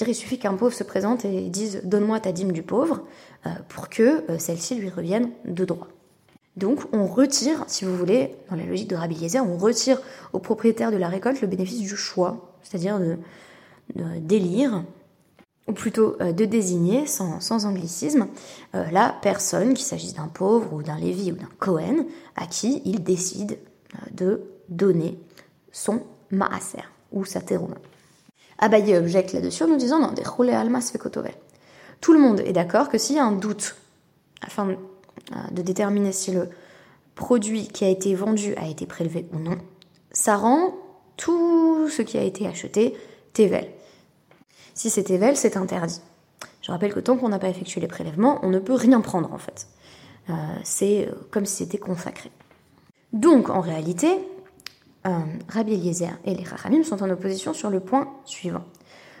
Il 0.00 0.14
suffit 0.14 0.38
qu'un 0.38 0.54
pauvre 0.54 0.74
se 0.74 0.84
présente 0.84 1.24
et 1.24 1.48
dise 1.50 1.80
Donne-moi 1.84 2.20
ta 2.20 2.32
dîme 2.32 2.52
du 2.52 2.62
pauvre 2.62 3.02
euh, 3.46 3.50
pour 3.68 3.88
que 3.88 4.30
euh, 4.30 4.38
celle-ci 4.38 4.74
lui 4.74 4.90
revienne 4.90 5.30
de 5.44 5.64
droit. 5.64 5.88
Donc, 6.56 6.80
on 6.92 7.06
retire, 7.06 7.64
si 7.66 7.84
vous 7.84 7.96
voulez, 7.96 8.36
dans 8.48 8.56
la 8.56 8.64
logique 8.64 8.88
de 8.88 8.96
Rabbi 8.96 9.26
on 9.38 9.56
retire 9.56 10.00
au 10.32 10.38
propriétaire 10.38 10.92
de 10.92 10.96
la 10.96 11.08
récolte 11.08 11.40
le 11.40 11.48
bénéfice 11.48 11.80
du 11.80 11.96
choix, 11.96 12.54
c'est-à-dire 12.62 12.98
de, 12.98 13.16
d'élire, 14.18 14.84
ou 15.66 15.72
plutôt 15.72 16.16
euh, 16.20 16.32
de 16.32 16.44
désigner, 16.44 17.06
sans, 17.06 17.66
anglicisme, 17.66 18.28
la 18.72 19.16
personne, 19.22 19.74
qu'il 19.74 19.84
s'agisse 19.84 20.14
d'un 20.14 20.28
pauvre 20.28 20.72
ou 20.72 20.82
d'un 20.82 20.98
Lévi 20.98 21.32
ou 21.32 21.36
d'un 21.36 21.48
Cohen, 21.58 22.06
à 22.36 22.46
qui 22.46 22.82
il 22.84 23.02
décide 23.02 23.58
de 24.12 24.42
donner 24.68 25.18
son 25.72 26.02
maaser 26.30 26.84
ou 27.12 27.24
sa 27.24 27.40
terouma. 27.40 27.76
Abaye 28.58 28.96
objecte 28.96 29.32
là-dessus 29.32 29.64
en 29.64 29.68
nous 29.68 29.76
disant 29.76 30.00
non, 30.00 30.12
des 30.12 30.22
almas 30.52 30.92
Tout 32.00 32.12
le 32.12 32.18
monde 32.18 32.40
est 32.40 32.52
d'accord 32.52 32.88
que 32.88 32.98
s'il 32.98 33.16
y 33.16 33.18
a 33.18 33.24
un 33.24 33.32
doute 33.32 33.76
afin 34.40 34.68
euh, 34.70 34.76
de 35.52 35.62
déterminer 35.62 36.12
si 36.12 36.32
le 36.32 36.48
produit 37.14 37.68
qui 37.68 37.84
a 37.84 37.88
été 37.88 38.14
vendu 38.14 38.54
a 38.56 38.66
été 38.66 38.86
prélevé 38.86 39.26
ou 39.32 39.38
non, 39.38 39.58
ça 40.10 40.36
rend 40.36 40.74
tout 41.16 41.88
ce 41.88 42.02
qui 42.02 42.18
a 42.18 42.22
été 42.22 42.46
acheté 42.46 42.94
Tevel. 43.32 43.68
Si 44.74 44.90
c'est 44.90 45.04
Tevel, 45.04 45.36
c'est 45.36 45.56
interdit. 45.56 46.00
Je 46.60 46.72
rappelle 46.72 46.94
que 46.94 47.00
tant 47.00 47.16
qu'on 47.16 47.28
n'a 47.28 47.38
pas 47.38 47.48
effectué 47.48 47.80
les 47.80 47.88
prélèvements, 47.88 48.38
on 48.42 48.48
ne 48.48 48.58
peut 48.58 48.74
rien 48.74 49.00
prendre 49.00 49.32
en 49.32 49.38
fait. 49.38 49.68
Euh, 50.30 50.32
c'est 50.62 51.06
euh, 51.06 51.12
comme 51.30 51.44
si 51.44 51.56
c'était 51.56 51.78
consacré. 51.78 52.30
Donc 53.12 53.50
en 53.50 53.60
réalité, 53.60 54.18
euh, 55.06 55.18
Rabbi 55.48 55.74
Eliezer 55.74 56.18
et 56.24 56.34
les 56.34 56.44
Chachamim 56.44 56.82
sont 56.82 57.02
en 57.02 57.10
opposition 57.10 57.52
sur 57.52 57.70
le 57.70 57.80
point 57.80 58.08
suivant. 58.24 58.64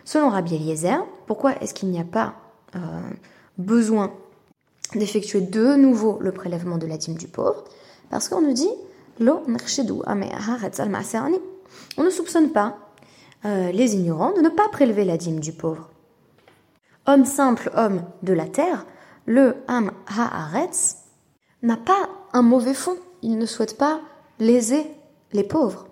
Selon 0.04 0.30
Rabbi 0.30 0.54
Eliezer, 0.54 1.04
pourquoi 1.26 1.60
est-ce 1.60 1.74
qu'il 1.74 1.90
n'y 1.90 2.00
a 2.00 2.04
pas 2.04 2.34
euh, 2.74 2.78
besoin 3.58 4.12
d'effectuer 4.98 5.40
de 5.40 5.74
nouveau 5.76 6.18
le 6.20 6.32
prélèvement 6.32 6.78
de 6.78 6.86
la 6.86 6.96
dîme 6.96 7.16
du 7.16 7.28
pauvre, 7.28 7.64
parce 8.10 8.28
qu'on 8.28 8.40
nous 8.40 8.52
dit 8.52 8.70
On 9.20 9.48
ne 12.04 12.10
soupçonne 12.10 12.50
pas 12.50 12.78
euh, 13.44 13.72
les 13.72 13.94
ignorants 13.94 14.32
de 14.32 14.40
ne 14.40 14.48
pas 14.48 14.68
prélever 14.68 15.04
la 15.04 15.16
dîme 15.16 15.40
du 15.40 15.52
pauvre. 15.52 15.90
Homme 17.06 17.26
simple, 17.26 17.70
homme 17.76 18.02
de 18.22 18.32
la 18.32 18.46
terre, 18.46 18.86
le 19.26 19.56
Am 19.68 19.90
Haaretz 20.06 20.96
n'a 21.62 21.76
pas 21.76 22.08
un 22.32 22.42
mauvais 22.42 22.74
fond. 22.74 22.96
Il 23.22 23.38
ne 23.38 23.46
souhaite 23.46 23.76
pas 23.76 24.00
léser 24.38 24.86
les 25.32 25.44
pauvres. 25.44 25.86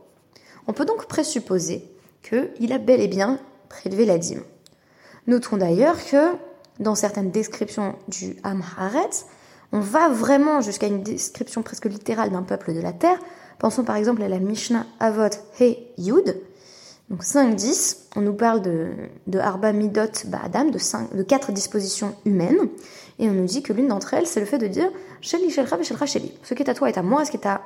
On 0.66 0.73
peut 0.73 0.85
donc 0.85 1.06
présupposer 1.06 1.85
qu'il 2.23 2.73
a 2.73 2.78
bel 2.78 3.00
et 3.00 3.09
bien 3.09 3.38
prélevé 3.68 4.04
la 4.04 4.18
dîme. 4.18 4.42
Notons 5.26 5.56
d'ailleurs 5.56 6.02
que 6.04 6.32
dans 6.81 6.95
certaines 6.95 7.31
descriptions 7.31 7.95
du 8.09 8.37
Am 8.43 8.62
Haaretz, 8.76 9.26
on 9.73 9.81
va 9.81 10.09
vraiment 10.09 10.61
jusqu'à 10.61 10.87
une 10.87 11.02
description 11.02 11.62
presque 11.62 11.87
littérale 11.87 12.31
d'un 12.31 12.43
peuple 12.43 12.75
de 12.75 12.81
la 12.81 12.93
terre. 12.93 13.19
Pensons 13.59 13.85
par 13.85 13.97
exemple 13.97 14.23
à 14.23 14.29
la 14.29 14.38
Mishnah 14.38 14.87
Avot 15.00 15.35
He 15.61 15.79
Yud. 15.99 16.37
Donc 17.09 17.23
5-10, 17.25 17.99
on 18.17 18.21
nous 18.21 18.35
parle 18.35 18.62
de, 18.62 18.88
de 19.26 19.38
Arba 19.38 19.73
Midot 19.73 20.26
Ba'adam, 20.26 20.71
de, 20.71 20.79
de 21.17 21.23
quatre 21.23 21.52
dispositions 21.52 22.14
humaines. 22.25 22.69
Et 23.19 23.29
on 23.29 23.33
nous 23.33 23.45
dit 23.45 23.62
que 23.62 23.73
l'une 23.73 23.88
d'entre 23.88 24.14
elles, 24.14 24.26
c'est 24.26 24.41
le 24.41 24.47
fait 24.47 24.59
de 24.59 24.67
dire 24.67 24.91
Sheli 25.21 25.50
Shelcha 25.50 25.83
Shelcha 25.83 26.07
Sheli. 26.07 26.33
Ce 26.43 26.55
qui 26.55 26.62
est 26.62 26.71
à 26.71 26.75
toi 26.75 26.88
est 26.88 26.99
à 26.99 27.02
moi, 27.02 27.25
ce 27.25 27.31
qui 27.31 27.37
est 27.37 27.47
à 27.47 27.62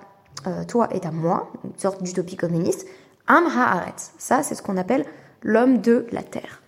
euh, 0.47 0.65
toi 0.65 0.89
est 0.93 1.07
à 1.07 1.11
moi, 1.11 1.51
une 1.65 1.79
sorte 1.79 2.03
d'utopie 2.03 2.37
communiste. 2.37 2.87
Am 3.27 3.47
Haaretz. 3.47 4.13
Ça, 4.19 4.43
c'est 4.43 4.55
ce 4.55 4.63
qu'on 4.63 4.77
appelle 4.77 5.05
l'homme 5.43 5.79
de 5.79 6.07
la 6.13 6.23
terre. 6.23 6.61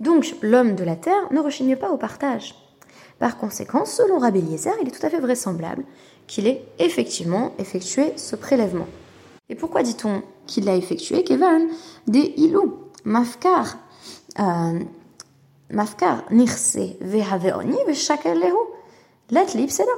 Donc, 0.00 0.34
l'homme 0.42 0.74
de 0.74 0.84
la 0.84 0.96
terre 0.96 1.32
ne 1.32 1.40
rechigne 1.40 1.76
pas 1.76 1.90
au 1.90 1.96
partage. 1.96 2.54
Par 3.18 3.38
conséquent, 3.38 3.84
selon 3.84 4.18
Rabbi 4.18 4.40
Eliezer, 4.40 4.74
il 4.82 4.88
est 4.88 4.90
tout 4.90 5.06
à 5.06 5.10
fait 5.10 5.20
vraisemblable 5.20 5.84
qu'il 6.26 6.46
ait 6.46 6.64
effectivement 6.78 7.52
effectué 7.58 8.12
ce 8.16 8.36
prélèvement. 8.36 8.88
Et 9.48 9.54
pourquoi 9.54 9.82
dit-on 9.82 10.22
qu'il 10.46 10.64
l'a 10.64 10.76
effectué 10.76 11.22
Kevan? 11.22 11.68
Des 12.06 12.34
ilou, 12.36 12.74
mafkar, 13.04 13.78
euh, 14.38 14.80
mafkar, 15.70 16.24
nirse, 16.30 16.78
vehaveoni, 17.00 17.76
veshakel 17.86 18.42
l'atlip, 19.30 19.70
c'est 19.70 19.84
là. 19.84 19.92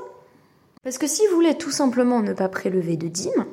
Parce 0.83 0.99
que 0.99 1.07
s'il 1.07 1.29
voulait 1.31 1.55
tout 1.55 1.71
simplement 1.71 2.21
ne 2.21 2.33
pas 2.33 2.49
prélever 2.49 2.97
de 2.97 3.09
dîmes, 3.09 3.47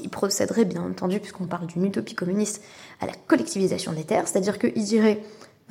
il 0.00 0.08
procéderait 0.08 0.64
bien 0.64 0.82
entendu, 0.82 1.18
puisqu'on 1.20 1.46
parle 1.46 1.66
d'une 1.66 1.84
utopie 1.84 2.14
communiste, 2.14 2.62
à 3.00 3.06
la 3.06 3.12
collectivisation 3.26 3.92
des 3.92 4.04
terres, 4.04 4.28
c'est-à-dire 4.28 4.58
qu'il 4.58 4.84
dirait, 4.84 5.22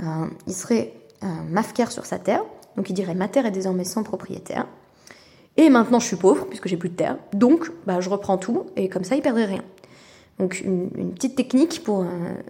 euh, 0.01 0.27
serait 0.47 0.93
euh, 1.23 1.27
mafkar 1.49 1.91
sur 1.91 2.05
sa 2.05 2.19
terre, 2.19 2.43
donc 2.75 2.89
il 2.89 2.93
dirait 2.93 3.15
ma 3.15 3.27
terre 3.27 3.45
est 3.45 3.51
désormais 3.51 3.83
sans 3.83 4.03
propriétaire. 4.03 4.67
Et 5.57 5.69
maintenant 5.71 5.99
je 5.99 6.05
suis 6.05 6.15
pauvre 6.15 6.45
puisque 6.45 6.67
j'ai 6.67 6.77
plus 6.77 6.89
de 6.89 6.95
terre. 6.95 7.17
Donc 7.33 7.71
bah, 7.87 7.99
je 7.99 8.09
reprends 8.09 8.37
tout 8.37 8.67
et 8.75 8.89
comme 8.89 9.03
ça 9.03 9.15
il 9.15 9.23
perdrait 9.23 9.45
rien. 9.45 9.63
Donc 10.37 10.61
une, 10.61 10.91
petite 11.15 11.35
technique 11.35 11.83
pour, 11.83 12.01
euh, 12.01 12.05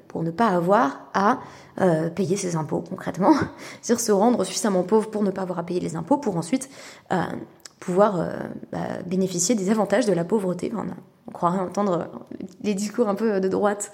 pour 0.10 0.24
ne 0.24 0.32
pas 0.32 0.48
avoir 0.48 1.10
à 1.14 1.40
euh, 1.80 2.10
payer 2.10 2.36
ses 2.36 2.58
impôts 2.58 2.82
concrètement. 2.82 3.34
C'est-à-dire 3.82 4.04
se 4.04 4.12
rendre 4.12 4.44
suffisamment 4.44 4.84
pauvre 4.84 5.10
pour 5.10 5.24
ne 5.24 5.32
pas 5.32 5.44
avoir 5.44 5.60
à 5.60 5.64
payer 5.64 5.80
les 5.80 5.96
impôts 5.96 6.18
pour 6.18 6.36
ensuite 6.36 6.70
pouvoir 7.80 8.28
bah, 8.74 8.80
bénéficier 9.06 9.56
des 9.56 9.70
avantages 9.70 10.06
de 10.06 10.12
la 10.12 10.26
pauvreté 10.26 10.70
on 11.28 11.32
croirait 11.32 11.60
entendre 11.60 12.10
les 12.64 12.74
discours 12.74 13.10
un 13.10 13.16
peu 13.16 13.40
de 13.40 13.48
droite 13.48 13.92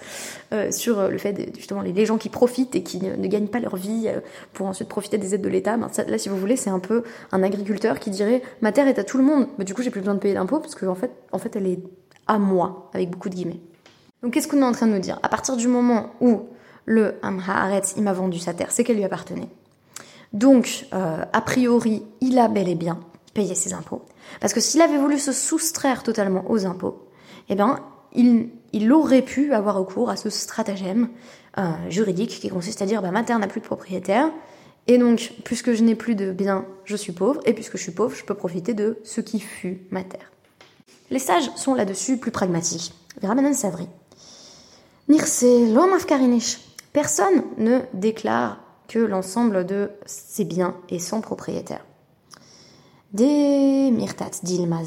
euh, 0.52 0.70
sur 0.70 1.08
le 1.08 1.18
fait 1.18 1.52
justement 1.56 1.82
les, 1.82 2.06
gens 2.06 2.16
qui 2.16 2.28
profitent 2.28 2.76
et 2.76 2.82
qui 2.82 3.00
ne, 3.00 3.26
gagnent 3.26 3.48
pas 3.48 3.60
leur 3.60 3.76
vie 3.76 4.04
euh, 4.06 4.20
pour 4.52 4.66
ensuite 4.66 4.88
profiter 4.88 5.18
des 5.18 5.34
aides 5.34 5.42
de 5.42 5.48
l'État. 5.48 5.76
Ben, 5.76 5.90
là, 6.06 6.18
si 6.18 6.28
vous 6.28 6.36
voulez, 6.36 6.56
c'est 6.56 6.70
un 6.70 6.78
peu 6.78 7.02
un 7.32 7.42
agriculteur 7.42 7.98
qui 7.98 8.10
dirait 8.10 8.42
ma 8.62 8.72
terre 8.72 8.88
est 8.88 8.98
à 8.98 9.04
tout 9.04 9.18
le 9.18 9.24
monde, 9.24 9.48
mais 9.58 9.64
du 9.64 9.74
coup 9.74 9.82
j'ai 9.82 9.90
plus 9.90 10.00
besoin 10.00 10.14
de 10.14 10.20
payer 10.20 10.34
d'impôts 10.34 10.60
parce 10.60 10.74
qu'en 10.74 10.88
en 10.88 10.94
fait, 10.94 11.10
en 11.32 11.38
fait, 11.38 11.56
elle 11.56 11.66
est 11.66 11.80
à 12.26 12.38
moi 12.38 12.90
avec 12.94 13.10
beaucoup 13.10 13.28
de 13.28 13.34
guillemets. 13.34 13.60
Donc 14.22 14.32
qu'est-ce 14.32 14.48
qu'on 14.48 14.60
est 14.60 14.64
en 14.64 14.72
train 14.72 14.86
de 14.86 14.92
nous 14.92 15.00
dire? 15.00 15.18
À 15.22 15.28
partir 15.28 15.56
du 15.56 15.68
moment 15.68 16.10
où 16.20 16.42
le 16.86 17.16
Amhaaretz 17.22 17.94
il 17.96 18.02
m'a 18.02 18.12
vendu 18.12 18.38
sa 18.38 18.54
terre, 18.54 18.70
c'est 18.70 18.84
qu'elle 18.84 18.96
lui 18.96 19.04
appartenait. 19.04 19.48
Donc 20.32 20.86
euh, 20.94 21.24
a 21.32 21.40
priori, 21.40 22.02
il 22.20 22.38
a 22.38 22.48
bel 22.48 22.68
et 22.68 22.74
bien 22.74 23.00
payé 23.34 23.54
ses 23.54 23.72
impôts. 23.72 24.02
Parce 24.40 24.54
que 24.54 24.60
s'il 24.60 24.80
avait 24.80 24.96
voulu 24.96 25.18
se 25.18 25.32
soustraire 25.32 26.02
totalement 26.02 26.44
aux 26.48 26.66
impôts, 26.66 27.03
eh 27.48 27.54
bien, 27.54 27.80
il, 28.14 28.92
aurait 28.92 29.22
pu 29.22 29.52
avoir 29.52 29.76
recours 29.76 30.10
à 30.10 30.16
ce 30.16 30.30
stratagème 30.30 31.08
euh, 31.58 31.72
juridique 31.88 32.40
qui 32.40 32.48
consiste 32.48 32.82
à 32.82 32.86
dire 32.86 33.02
bah, 33.02 33.10
ma 33.10 33.22
terre 33.22 33.38
n'a 33.38 33.48
plus 33.48 33.60
de 33.60 33.66
propriétaire, 33.66 34.30
et 34.86 34.98
donc, 34.98 35.32
puisque 35.44 35.72
je 35.72 35.82
n'ai 35.82 35.94
plus 35.94 36.14
de 36.14 36.30
biens, 36.30 36.66
je 36.84 36.96
suis 36.96 37.12
pauvre, 37.12 37.40
et 37.46 37.54
puisque 37.54 37.78
je 37.78 37.82
suis 37.82 37.92
pauvre, 37.92 38.14
je 38.14 38.24
peux 38.24 38.34
profiter 38.34 38.74
de 38.74 38.98
ce 39.02 39.20
qui 39.20 39.40
fut 39.40 39.80
ma 39.90 40.04
terre. 40.04 40.30
Les 41.10 41.18
sages 41.18 41.50
sont 41.56 41.74
là-dessus 41.74 42.18
plus 42.18 42.30
pragmatiques. 42.30 42.92
Rabbanan 43.22 43.54
Savri. 43.54 43.88
Nirse 45.08 45.44
Personne 46.92 47.42
ne 47.58 47.80
déclare 47.92 48.60
que 48.88 48.98
l'ensemble 48.98 49.64
de 49.66 49.90
ses 50.06 50.44
biens 50.44 50.76
est 50.88 50.98
sans 50.98 51.20
propriétaire. 51.20 51.84
Des 53.12 53.90
mirtat 53.90 54.30
dilma 54.42 54.82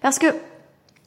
parce 0.00 0.18
que, 0.18 0.26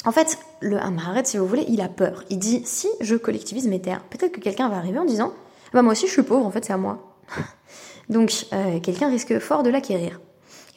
en 0.05 0.11
fait, 0.11 0.37
le 0.59 0.77
Amharet, 0.77 1.25
si 1.25 1.37
vous 1.37 1.45
voulez, 1.45 1.65
il 1.67 1.81
a 1.81 1.89
peur. 1.89 2.23
Il 2.29 2.39
dit 2.39 2.61
si 2.65 2.87
je 2.99 3.15
collectivise 3.15 3.67
mes 3.67 3.81
terres, 3.81 4.03
peut-être 4.05 4.31
que 4.31 4.39
quelqu'un 4.39 4.69
va 4.69 4.77
arriver 4.77 4.99
en 4.99 5.05
disant 5.05 5.33
bah 5.73 5.81
moi 5.81 5.93
aussi 5.93 6.07
je 6.07 6.11
suis 6.11 6.23
pauvre, 6.23 6.45
en 6.45 6.51
fait 6.51 6.65
c'est 6.65 6.73
à 6.73 6.77
moi. 6.77 7.15
Donc 8.09 8.45
euh, 8.51 8.79
quelqu'un 8.79 9.09
risque 9.09 9.39
fort 9.39 9.63
de 9.63 9.69
l'acquérir. 9.69 10.19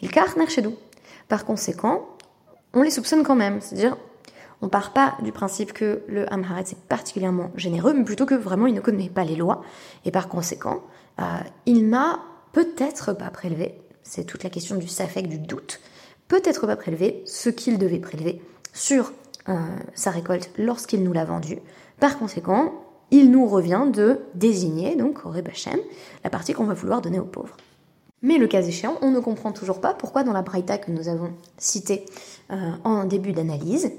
Il 0.03 0.11
chez 0.49 0.63
nous. 0.63 0.75
Par 1.29 1.47
conséquent, 1.47 2.07
on 2.75 2.83
les 2.83 2.91
soupçonne 2.91 3.23
quand 3.23 3.35
même. 3.35 3.61
C'est-à-dire, 3.61 3.97
on 4.61 4.69
part 4.69 4.93
pas 4.93 5.17
du 5.23 5.33
principe 5.33 5.73
que 5.73 6.03
le 6.07 6.31
Amharet 6.33 6.63
est 6.63 6.79
particulièrement 6.89 7.51
généreux, 7.57 7.95
mais 7.95 8.05
plutôt 8.05 8.27
que 8.27 8.35
vraiment 8.35 8.67
il 8.67 8.75
ne 8.75 8.81
connaît 8.81 9.09
pas 9.09 9.25
les 9.25 9.37
lois. 9.37 9.63
Et 10.05 10.11
par 10.11 10.29
conséquent, 10.29 10.83
euh, 11.21 11.25
il 11.65 11.89
n'a 11.89 12.21
peut-être 12.53 13.15
pas 13.15 13.31
prélevé. 13.31 13.81
C'est 14.03 14.25
toute 14.25 14.45
la 14.45 14.51
question 14.51 14.77
du 14.77 14.87
safek, 14.87 15.29
du 15.29 15.39
doute 15.39 15.81
peut-être 16.35 16.67
pas 16.67 16.75
prélevé 16.75 17.23
ce 17.27 17.49
qu'il 17.49 17.79
devait 17.79 18.01
prélever 18.01 18.43
sur 18.73 19.13
euh, 19.49 19.55
sa 19.95 20.11
récolte 20.11 20.51
lorsqu'il 20.59 21.05
nous 21.05 21.13
l'a 21.13 21.25
vendu. 21.25 21.59
Par 22.01 22.19
conséquent, 22.19 22.75
il 23.13 23.31
nous 23.31 23.47
revient 23.47 23.85
de 23.93 24.19
désigner, 24.35 24.97
donc 24.97 25.25
au 25.25 25.31
Rebachem, 25.31 25.79
la 26.25 26.31
partie 26.31 26.53
qu'on 26.53 26.65
va 26.65 26.75
vouloir 26.75 27.03
donner 27.03 27.21
aux 27.21 27.25
pauvres. 27.25 27.57
Mais 28.23 28.39
le 28.39 28.49
cas 28.49 28.63
échéant, 28.63 28.99
on 29.01 29.13
ne 29.13 29.21
comprend 29.21 29.53
toujours 29.53 29.81
pas 29.81 29.95
pourquoi 29.95 30.25
dans 30.25 30.33
la 30.33 30.43
Braïta 30.43 30.77
que 30.77 30.91
nous 30.91 31.09
avons 31.09 31.31
citée 31.57 32.05
euh, 32.51 32.73
en 32.83 33.05
début 33.05 33.31
d'analyse, 33.31 33.93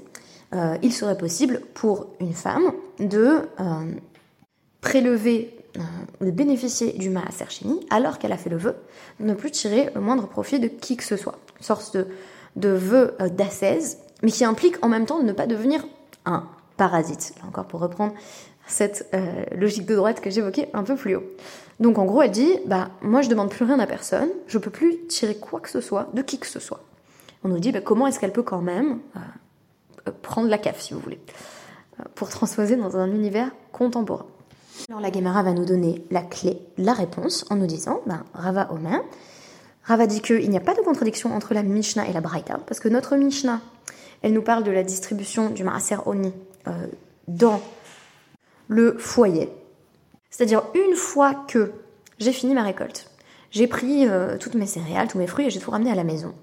euh, 0.52 0.76
il 0.82 0.92
serait 0.92 1.16
possible 1.16 1.62
pour 1.72 2.08
une 2.20 2.34
femme 2.34 2.70
de 2.98 3.48
prélever, 4.82 5.56
de 6.20 6.30
bénéficier 6.30 6.92
du 6.92 7.08
Maaser 7.08 7.46
alors 7.88 8.18
qu'elle 8.18 8.32
a 8.32 8.36
fait 8.36 8.50
le 8.50 8.58
vœu 8.58 8.76
de 9.20 9.24
ne 9.24 9.32
plus 9.32 9.50
tirer 9.50 9.88
le 9.94 10.02
moindre 10.02 10.28
profit 10.28 10.60
de 10.60 10.68
qui 10.68 10.98
que 10.98 11.04
ce 11.04 11.16
soit 11.16 11.38
une 11.58 11.64
sorte 11.64 11.96
de, 11.96 12.06
de 12.56 12.68
vœu 12.68 13.14
euh, 13.20 13.28
d'ascèse, 13.28 13.98
mais 14.22 14.30
qui 14.30 14.44
implique 14.44 14.76
en 14.84 14.88
même 14.88 15.06
temps 15.06 15.20
de 15.20 15.24
ne 15.24 15.32
pas 15.32 15.46
devenir 15.46 15.84
un 16.24 16.44
parasite. 16.76 17.34
Là 17.38 17.48
encore 17.48 17.66
pour 17.66 17.80
reprendre 17.80 18.14
cette 18.66 19.08
euh, 19.14 19.44
logique 19.54 19.86
de 19.86 19.94
droite 19.94 20.20
que 20.20 20.30
j'évoquais 20.30 20.68
un 20.74 20.82
peu 20.82 20.96
plus 20.96 21.16
haut. 21.16 21.24
Donc 21.78 21.98
en 21.98 22.04
gros, 22.04 22.22
elle 22.22 22.30
dit 22.30 22.58
bah 22.66 22.88
moi 23.02 23.22
je 23.22 23.28
demande 23.28 23.50
plus 23.50 23.64
rien 23.64 23.78
à 23.78 23.86
personne, 23.86 24.28
je 24.46 24.58
peux 24.58 24.70
plus 24.70 25.06
tirer 25.06 25.36
quoi 25.36 25.60
que 25.60 25.68
ce 25.68 25.80
soit 25.80 26.08
de 26.14 26.22
qui 26.22 26.38
que 26.38 26.46
ce 26.46 26.60
soit. 26.60 26.80
On 27.44 27.48
nous 27.48 27.58
dit 27.58 27.72
bah, 27.72 27.80
comment 27.80 28.06
est-ce 28.06 28.18
qu'elle 28.18 28.32
peut 28.32 28.42
quand 28.42 28.62
même 28.62 28.98
euh, 29.16 30.10
prendre 30.22 30.48
la 30.48 30.58
CAF 30.58 30.80
si 30.80 30.94
vous 30.94 31.00
voulez 31.00 31.20
pour 32.14 32.28
transposer 32.28 32.76
dans 32.76 32.96
un 32.96 33.10
univers 33.10 33.50
contemporain. 33.72 34.26
Alors 34.88 35.00
la 35.00 35.10
Gemara 35.10 35.42
va 35.42 35.52
nous 35.52 35.64
donner 35.64 36.04
la 36.10 36.22
clé, 36.22 36.60
la 36.76 36.92
réponse 36.92 37.44
en 37.50 37.56
nous 37.56 37.66
disant 37.66 38.00
bah, 38.06 38.24
Rava 38.34 38.68
Omer, 38.70 39.00
Rava 39.86 40.08
dit 40.08 40.20
qu'il 40.20 40.50
n'y 40.50 40.56
a 40.56 40.60
pas 40.60 40.74
de 40.74 40.80
contradiction 40.80 41.32
entre 41.34 41.54
la 41.54 41.62
Mishnah 41.62 42.08
et 42.08 42.12
la 42.12 42.20
Braïta, 42.20 42.58
parce 42.66 42.80
que 42.80 42.88
notre 42.88 43.14
Mishnah, 43.14 43.60
elle 44.22 44.32
nous 44.32 44.42
parle 44.42 44.64
de 44.64 44.72
la 44.72 44.82
distribution 44.82 45.48
du 45.50 45.62
Maaser 45.62 45.98
Oni 46.06 46.32
euh, 46.66 46.72
dans 47.28 47.60
le 48.66 48.98
foyer. 48.98 49.48
C'est-à-dire 50.28 50.64
une 50.74 50.96
fois 50.96 51.34
que 51.46 51.70
j'ai 52.18 52.32
fini 52.32 52.52
ma 52.52 52.64
récolte, 52.64 53.08
j'ai 53.52 53.68
pris 53.68 54.08
euh, 54.08 54.36
toutes 54.38 54.56
mes 54.56 54.66
céréales, 54.66 55.06
tous 55.06 55.18
mes 55.18 55.28
fruits 55.28 55.46
et 55.46 55.50
j'ai 55.50 55.60
tout 55.60 55.70
ramené 55.70 55.92
à 55.92 55.94
la 55.94 56.02
maison. 56.02 56.34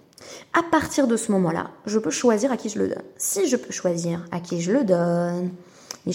À 0.53 0.63
partir 0.63 1.05
de 1.05 1.17
ce 1.17 1.33
moment-là, 1.33 1.71
je 1.85 2.00
peux 2.00 2.12
choisir 2.12 2.50
à 2.50 2.55
qui 2.55 2.69
je 2.69 2.79
le 2.79 2.88
donne. 2.88 3.03
Si 3.17 3.50
je 3.50 3.57
peux 3.57 3.73
choisir 3.73 4.25
à 4.31 4.39
qui 4.39 4.62
je 4.62 4.71
le 4.71 4.85
donne, 4.85 5.51
les 6.05 6.13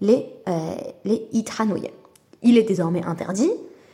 les, 0.00 0.26
euh, 0.48 0.74
les 1.04 1.28
Il 2.42 2.56
est 2.56 2.62
désormais 2.62 3.04
interdit 3.04 3.50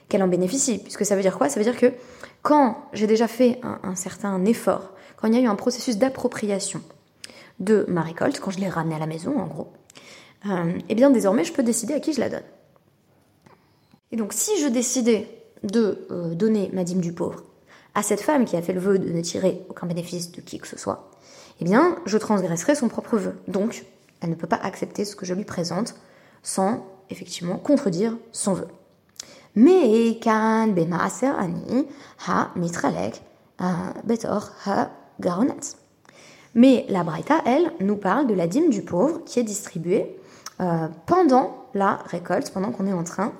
qu'elle 0.08 0.22
en 0.22 0.28
bénéficie. 0.28 0.78
Puisque 0.78 1.04
ça 1.04 1.16
veut 1.16 1.22
dire 1.22 1.36
quoi? 1.36 1.48
Ça 1.48 1.58
veut 1.60 1.64
dire 1.64 1.78
que 1.78 1.92
quand 2.42 2.88
j'ai 2.92 3.06
déjà 3.06 3.28
fait 3.28 3.60
un, 3.62 3.94
certain 3.96 4.44
effort, 4.44 4.92
quand 5.16 5.28
il 5.28 5.34
y 5.34 5.38
a 5.38 5.40
eu 5.40 5.46
un 5.46 5.56
processus 5.56 5.98
d'appropriation 5.98 6.80
de 7.58 7.84
ma 7.88 8.02
récolte, 8.02 8.38
quand 8.40 8.50
je 8.50 8.60
l'ai 8.60 8.68
ramenée 8.68 8.94
à 8.94 8.98
la 8.98 9.06
maison 9.06 9.38
en 9.38 9.46
gros, 9.46 9.72
euh, 10.46 10.78
eh 10.88 10.94
bien 10.94 11.10
désormais 11.10 11.44
je 11.44 11.52
peux 11.52 11.62
décider 11.62 11.94
à 11.94 12.00
qui 12.00 12.12
je 12.12 12.20
la 12.20 12.28
donne. 12.28 12.44
Et 14.12 14.16
donc 14.16 14.32
si 14.32 14.60
je 14.60 14.68
décidais 14.68 15.28
de 15.62 16.06
euh, 16.10 16.34
donner 16.34 16.70
ma 16.72 16.84
dîme 16.84 17.00
du 17.00 17.12
pauvre 17.12 17.42
à 17.94 18.02
cette 18.02 18.20
femme 18.20 18.44
qui 18.44 18.56
a 18.56 18.62
fait 18.62 18.74
le 18.74 18.80
vœu 18.80 18.98
de 18.98 19.10
ne 19.10 19.22
tirer 19.22 19.62
aucun 19.68 19.86
bénéfice 19.86 20.30
de 20.30 20.40
qui 20.40 20.58
que 20.58 20.68
ce 20.68 20.78
soit, 20.78 21.10
eh 21.60 21.64
bien, 21.64 21.96
je 22.04 22.18
transgresserai 22.18 22.74
son 22.74 22.88
propre 22.88 23.16
vœu. 23.16 23.34
Donc, 23.48 23.84
elle 24.20 24.30
ne 24.30 24.34
peut 24.34 24.46
pas 24.46 24.56
accepter 24.56 25.04
ce 25.04 25.16
que 25.16 25.26
je 25.26 25.34
lui 25.34 25.44
présente 25.44 25.94
sans, 26.42 26.86
effectivement, 27.10 27.56
contredire 27.56 28.16
son 28.32 28.52
vœu. 28.52 28.68
Mais 36.56 36.86
la 36.88 37.04
Braïta, 37.04 37.42
elle, 37.46 37.72
nous 37.80 37.96
parle 37.96 38.26
de 38.26 38.34
la 38.34 38.46
dîme 38.46 38.70
du 38.70 38.82
pauvre 38.82 39.22
qui 39.24 39.40
est 39.40 39.44
distribuée 39.44 40.18
euh, 40.60 40.88
pendant 41.06 41.66
la 41.74 42.00
récolte, 42.06 42.50
pendant 42.50 42.70
qu'on 42.70 42.86
est 42.86 42.92
en 42.92 43.04
train 43.04 43.32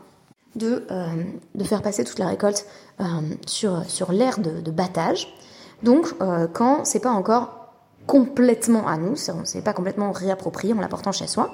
de, 0.54 0.87
euh, 0.90 1.06
de, 1.54 1.64
faire 1.64 1.82
passer 1.82 2.04
toute 2.04 2.18
la 2.18 2.28
récolte 2.28 2.66
euh, 3.00 3.04
sur, 3.46 3.85
sur 3.85 4.12
l'aire 4.12 4.38
de, 4.38 4.70
battage. 4.70 5.35
Donc, 5.82 6.14
quand 6.54 6.87
c'est 6.87 7.00
pas 7.00 7.11
encore 7.11 7.75
complètement 8.06 8.87
à 8.87 8.96
nous, 8.96 9.14
on 9.28 9.44
s'est 9.44 9.61
pas 9.61 9.75
complètement 9.75 10.11
réapproprié 10.12 10.73
en 10.73 10.80
l'apportant 10.80 11.12
chez 11.12 11.26
soi. 11.26 11.50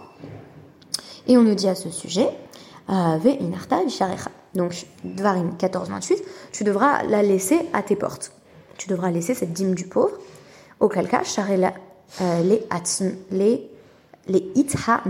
Et 1.27 1.37
on 1.37 1.43
nous 1.43 1.57
dit 1.57 1.69
à 1.69 1.75
ce 1.75 1.91
sujet, 1.91 2.29
Ve 2.89 3.37
inarta 3.41 3.79
Donc, 4.55 4.87
Dvarim 5.05 5.53
14-28, 5.59 6.23
tu 6.53 6.65
devras 6.65 7.03
la 7.05 7.23
laisser 7.23 7.61
à 7.73 7.83
tes 7.83 7.97
portes. 7.97 8.33
Tu 8.79 8.89
devras 8.89 9.11
laisser 9.11 9.35
cette 9.35 9.53
dîme 9.53 9.75
du 9.75 9.87
pauvre. 9.87 10.13
Auquel 10.81 11.09
cas, 11.09 11.23
les, 11.49 12.67
les, 13.31 13.71
les 14.29 14.51
itha 14.55 15.03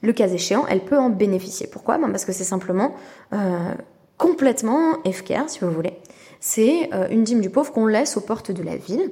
le 0.00 0.12
cas 0.12 0.28
échéant, 0.28 0.64
elle 0.68 0.84
peut 0.84 0.98
en 0.98 1.10
bénéficier. 1.10 1.66
Pourquoi? 1.66 1.98
Ben 1.98 2.10
Parce 2.10 2.24
que 2.24 2.32
c'est 2.32 2.44
simplement 2.44 2.94
euh, 3.32 3.74
complètement 4.16 4.94
FKR, 5.04 5.48
si 5.48 5.60
vous 5.60 5.70
voulez. 5.70 5.94
C'est 6.40 6.90
euh, 6.94 7.08
une 7.10 7.24
dîme 7.24 7.40
du 7.40 7.50
pauvre 7.50 7.72
qu'on 7.72 7.86
laisse 7.86 8.16
aux 8.16 8.20
portes 8.20 8.52
de 8.52 8.62
la 8.62 8.76
ville 8.76 9.10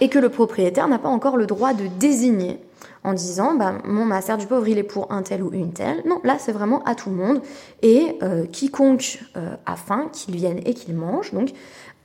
et 0.00 0.08
que 0.08 0.18
le 0.18 0.30
propriétaire 0.30 0.88
n'a 0.88 0.98
pas 0.98 1.10
encore 1.10 1.36
le 1.36 1.46
droit 1.46 1.74
de 1.74 1.86
désigner 1.98 2.58
en 3.04 3.12
disant 3.12 3.54
bah, 3.54 3.74
mon 3.84 4.04
master 4.04 4.38
du 4.38 4.46
pauvre 4.46 4.66
il 4.68 4.78
est 4.78 4.82
pour 4.82 5.10
un 5.12 5.22
tel 5.22 5.42
ou 5.42 5.52
une 5.52 5.72
telle. 5.72 6.02
Non, 6.06 6.20
là 6.24 6.36
c'est 6.38 6.52
vraiment 6.52 6.82
à 6.84 6.94
tout 6.94 7.10
le 7.10 7.16
monde 7.16 7.40
et 7.82 8.16
euh, 8.22 8.46
quiconque 8.46 9.20
a 9.66 9.76
faim, 9.76 10.08
qu'il 10.12 10.36
vienne 10.36 10.60
et 10.64 10.74
qu'il 10.74 10.94
mange. 10.94 11.32
Donc 11.32 11.50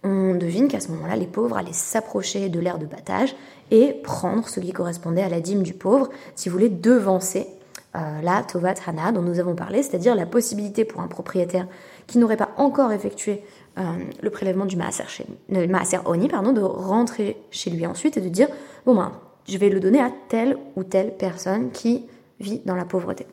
on 0.04 0.36
devine 0.36 0.68
qu'à 0.68 0.80
ce 0.80 0.90
moment-là 0.90 1.16
les 1.16 1.28
pauvres 1.28 1.58
allaient 1.58 1.74
s'approcher 1.74 2.50
de 2.50 2.60
l'aire 2.60 2.78
de 2.78 2.86
battage 2.86 3.36
et 3.72 3.94
prendre 4.04 4.48
ce 4.48 4.60
qui 4.60 4.72
correspondait 4.72 5.24
à 5.24 5.30
la 5.30 5.42
dîme 5.42 5.64
du 5.64 5.74
pauvre, 5.74 6.10
si 6.36 6.50
vous 6.50 6.54
voulez, 6.54 6.70
devancer 6.70 7.48
euh, 7.96 8.22
la 8.22 8.44
Tovat 8.44 8.76
Hana 8.86 9.12
dont 9.12 9.22
nous 9.22 9.40
avons 9.40 9.56
parlé, 9.56 9.82
c'est-à-dire 9.82 10.16
la 10.16 10.26
possibilité 10.26 10.86
pour 10.86 11.02
un 11.02 11.08
propriétaire 11.08 11.68
qui 12.06 12.18
n'aurait 12.18 12.38
pas 12.38 12.50
encore 12.58 12.92
effectué 12.92 13.44
euh, 13.78 13.84
le 14.22 14.30
prélèvement 14.30 14.66
du 14.66 14.76
Maaser, 14.76 15.04
chez, 15.08 15.26
Maaser 15.50 16.00
Oni, 16.06 16.28
pardon, 16.28 16.52
de 16.52 16.62
rentrer 16.62 17.38
chez 17.52 17.70
lui 17.70 17.86
ensuite 17.86 18.18
et 18.18 18.22
de 18.22 18.30
dire 18.30 18.48
bon 18.86 18.96
ben, 18.96 19.12
je 19.48 19.58
vais 19.58 19.70
le 19.70 19.80
donner 19.80 20.00
à 20.00 20.12
telle 20.30 20.58
ou 20.76 20.84
telle 20.84 21.16
personne 21.16 21.72
qui 21.72 22.06
vit 22.40 22.62
dans 22.66 22.76
la 22.76 22.86
pauvreté. 22.86 23.26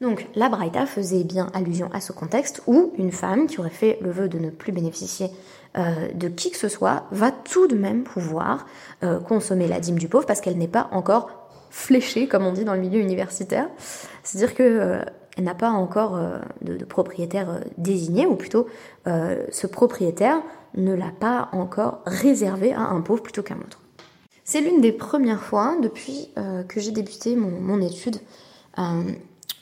Donc 0.00 0.28
la 0.34 0.48
Braïta 0.48 0.86
faisait 0.86 1.24
bien 1.24 1.50
allusion 1.54 1.90
à 1.92 2.00
ce 2.00 2.12
contexte 2.12 2.62
où 2.66 2.92
une 2.98 3.10
femme 3.10 3.46
qui 3.46 3.58
aurait 3.58 3.70
fait 3.70 3.98
le 4.00 4.10
vœu 4.10 4.28
de 4.28 4.38
ne 4.38 4.50
plus 4.50 4.70
bénéficier 4.70 5.30
euh, 5.76 6.08
de 6.14 6.28
qui 6.28 6.50
que 6.52 6.56
ce 6.56 6.68
soit 6.68 7.04
va 7.10 7.32
tout 7.32 7.66
de 7.66 7.74
même 7.74 8.04
pouvoir 8.04 8.66
consommer 9.26 9.66
la 9.66 9.80
dîme 9.80 9.98
du 9.98 10.08
pauvre 10.08 10.26
parce 10.26 10.40
qu'elle 10.40 10.56
n'est 10.56 10.68
pas 10.68 10.88
encore 10.92 11.48
fléchée, 11.70 12.28
comme 12.28 12.46
on 12.46 12.52
dit 12.52 12.64
dans 12.64 12.74
le 12.74 12.80
milieu 12.80 13.00
universitaire. 13.00 13.68
C'est-à-dire 14.22 14.54
qu'elle 14.54 14.80
euh, 14.80 15.02
n'a 15.38 15.54
pas 15.54 15.70
encore 15.70 16.16
euh, 16.16 16.38
de, 16.62 16.84
propriétaire 16.84 17.50
euh, 17.50 17.60
désigné, 17.76 18.26
ou 18.26 18.36
plutôt 18.36 18.66
ce 19.50 19.66
propriétaire 19.66 20.42
ne 20.74 20.92
l'a 20.92 21.12
pas 21.18 21.48
encore 21.52 22.02
réservé 22.04 22.74
à 22.74 22.80
un 22.80 23.00
pauvre 23.00 23.22
plutôt 23.22 23.42
qu'à 23.42 23.54
un 23.54 23.58
autre. 23.58 23.80
C'est 24.50 24.62
l'une 24.62 24.80
des 24.80 24.92
premières 24.92 25.42
fois 25.42 25.76
depuis 25.82 26.30
que 26.68 26.80
j'ai 26.80 26.90
débuté 26.90 27.36
mon, 27.36 27.82
étude 27.82 28.16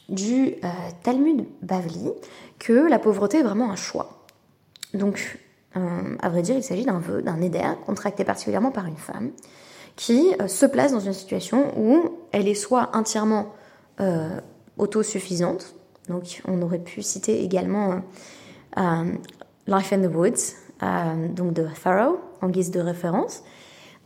du 0.08 0.54
Talmud 1.02 1.44
Bavli 1.60 2.12
que 2.60 2.88
la 2.88 3.00
pauvreté 3.00 3.38
est 3.38 3.42
vraiment 3.42 3.72
un 3.72 3.74
choix. 3.74 4.22
Donc, 4.94 5.40
à 5.74 6.28
vrai 6.28 6.42
dire, 6.42 6.54
il 6.54 6.62
s'agit 6.62 6.84
d'un 6.84 7.00
vœu, 7.00 7.20
d'un 7.20 7.40
éder 7.40 7.62
contracté 7.84 8.22
particulièrement 8.22 8.70
par 8.70 8.86
une 8.86 8.96
femme 8.96 9.32
qui 9.96 10.34
euh, 10.40 10.46
se 10.46 10.66
place 10.66 10.92
dans 10.92 11.00
une 11.00 11.14
situation 11.14 11.72
où 11.76 12.10
elle 12.30 12.46
est 12.46 12.54
soit 12.54 12.90
entièrement 12.94 13.54
euh, 14.00 14.38
autosuffisante, 14.76 15.74
donc 16.08 16.42
on 16.46 16.60
aurait 16.62 16.78
pu 16.78 17.02
citer 17.02 17.42
également 17.42 18.02
euh, 18.78 19.12
Life 19.66 19.92
in 19.92 20.06
the 20.06 20.14
Woods, 20.14 20.54
donc 21.34 21.54
de 21.54 21.66
Thoreau, 21.82 22.20
en 22.42 22.48
guise 22.50 22.70
de 22.70 22.80
référence. 22.80 23.42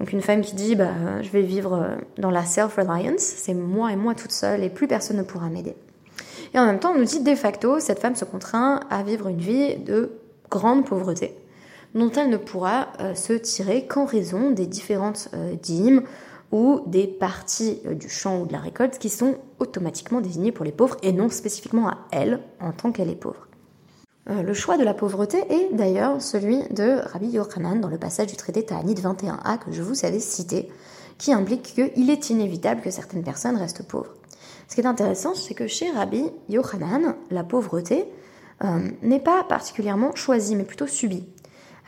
Donc 0.00 0.12
une 0.12 0.22
femme 0.22 0.40
qui 0.40 0.54
dit 0.56 0.74
bah, 0.74 1.22
je 1.22 1.30
vais 1.30 1.42
vivre 1.42 1.98
dans 2.18 2.30
la 2.30 2.44
self-reliance, 2.44 3.20
c'est 3.20 3.54
moi 3.54 3.92
et 3.92 3.96
moi 3.96 4.14
toute 4.14 4.32
seule 4.32 4.64
et 4.64 4.70
plus 4.70 4.88
personne 4.88 5.18
ne 5.18 5.22
pourra 5.22 5.48
m'aider. 5.50 5.76
Et 6.52 6.58
en 6.58 6.66
même 6.66 6.80
temps, 6.80 6.92
on 6.94 6.98
nous 6.98 7.04
dit 7.04 7.22
de 7.22 7.34
facto, 7.34 7.78
cette 7.78 8.00
femme 8.00 8.16
se 8.16 8.24
contraint 8.24 8.80
à 8.90 9.02
vivre 9.02 9.28
une 9.28 9.38
vie 9.38 9.76
de 9.76 10.10
grande 10.50 10.84
pauvreté 10.86 11.36
dont 11.94 12.10
elle 12.12 12.30
ne 12.30 12.36
pourra 12.36 12.88
euh, 13.00 13.14
se 13.14 13.32
tirer 13.32 13.86
qu'en 13.86 14.04
raison 14.04 14.50
des 14.50 14.66
différentes 14.66 15.28
euh, 15.34 15.54
dîmes 15.54 16.02
ou 16.52 16.82
des 16.86 17.06
parties 17.06 17.80
euh, 17.86 17.94
du 17.94 18.08
champ 18.08 18.40
ou 18.40 18.46
de 18.46 18.52
la 18.52 18.60
récolte 18.60 18.98
qui 18.98 19.08
sont 19.08 19.36
automatiquement 19.58 20.20
désignées 20.20 20.52
pour 20.52 20.64
les 20.64 20.72
pauvres 20.72 20.96
et 21.02 21.12
non 21.12 21.28
spécifiquement 21.28 21.88
à 21.88 21.98
elle 22.12 22.40
en 22.60 22.72
tant 22.72 22.92
qu'elle 22.92 23.10
est 23.10 23.16
pauvre. 23.16 23.48
Le 24.30 24.54
choix 24.54 24.76
de 24.76 24.84
la 24.84 24.94
pauvreté 24.94 25.38
est 25.52 25.74
d'ailleurs 25.74 26.22
celui 26.22 26.62
de 26.70 27.00
Rabbi 27.12 27.30
Yochanan 27.30 27.80
dans 27.80 27.88
le 27.88 27.98
passage 27.98 28.28
du 28.28 28.36
traité 28.36 28.64
Ta'anit 28.64 28.94
21a 28.94 29.58
que 29.58 29.72
je 29.72 29.82
vous 29.82 30.04
avais 30.04 30.20
cité, 30.20 30.70
qui 31.18 31.32
implique 31.32 31.74
qu'il 31.74 32.10
est 32.10 32.30
inévitable 32.30 32.80
que 32.80 32.90
certaines 32.90 33.24
personnes 33.24 33.56
restent 33.56 33.82
pauvres. 33.82 34.14
Ce 34.68 34.76
qui 34.76 34.82
est 34.82 34.86
intéressant, 34.86 35.34
c'est 35.34 35.54
que 35.54 35.66
chez 35.66 35.90
Rabbi 35.90 36.30
Yochanan, 36.48 37.16
la 37.30 37.42
pauvreté 37.42 38.06
n'est 39.02 39.20
pas 39.20 39.42
particulièrement 39.42 40.14
choisie, 40.14 40.54
mais 40.54 40.64
plutôt 40.64 40.86
subie. 40.86 41.26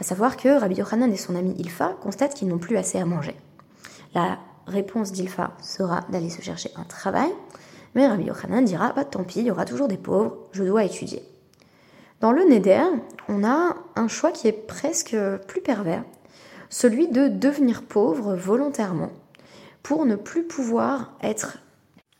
À 0.00 0.04
savoir 0.04 0.36
que 0.36 0.48
Rabbi 0.48 0.74
Yochanan 0.74 1.12
et 1.12 1.16
son 1.16 1.36
ami 1.36 1.54
Ilfa 1.58 1.96
constatent 2.02 2.34
qu'ils 2.34 2.48
n'ont 2.48 2.58
plus 2.58 2.76
assez 2.76 2.98
à 2.98 3.04
manger. 3.04 3.36
La 4.14 4.38
réponse 4.66 5.12
d'Ilfa 5.12 5.52
sera 5.62 6.00
d'aller 6.10 6.30
se 6.30 6.42
chercher 6.42 6.70
un 6.74 6.84
travail, 6.84 7.30
mais 7.94 8.08
Rabbi 8.08 8.24
Yochanan 8.24 8.64
dira 8.64 8.92
bah, 8.94 9.04
tant 9.04 9.22
pis, 9.22 9.40
il 9.40 9.46
y 9.46 9.50
aura 9.52 9.64
toujours 9.64 9.86
des 9.86 9.96
pauvres, 9.96 10.36
je 10.50 10.64
dois 10.64 10.82
étudier. 10.82 11.22
Dans 12.22 12.30
le 12.30 12.44
Neder, 12.44 12.84
on 13.28 13.42
a 13.42 13.74
un 13.96 14.06
choix 14.06 14.30
qui 14.30 14.46
est 14.46 14.52
presque 14.52 15.16
plus 15.48 15.60
pervers, 15.60 16.04
celui 16.70 17.08
de 17.08 17.26
devenir 17.26 17.82
pauvre 17.82 18.36
volontairement 18.36 19.10
pour 19.82 20.06
ne 20.06 20.14
plus 20.14 20.44
pouvoir 20.44 21.14
être 21.20 21.58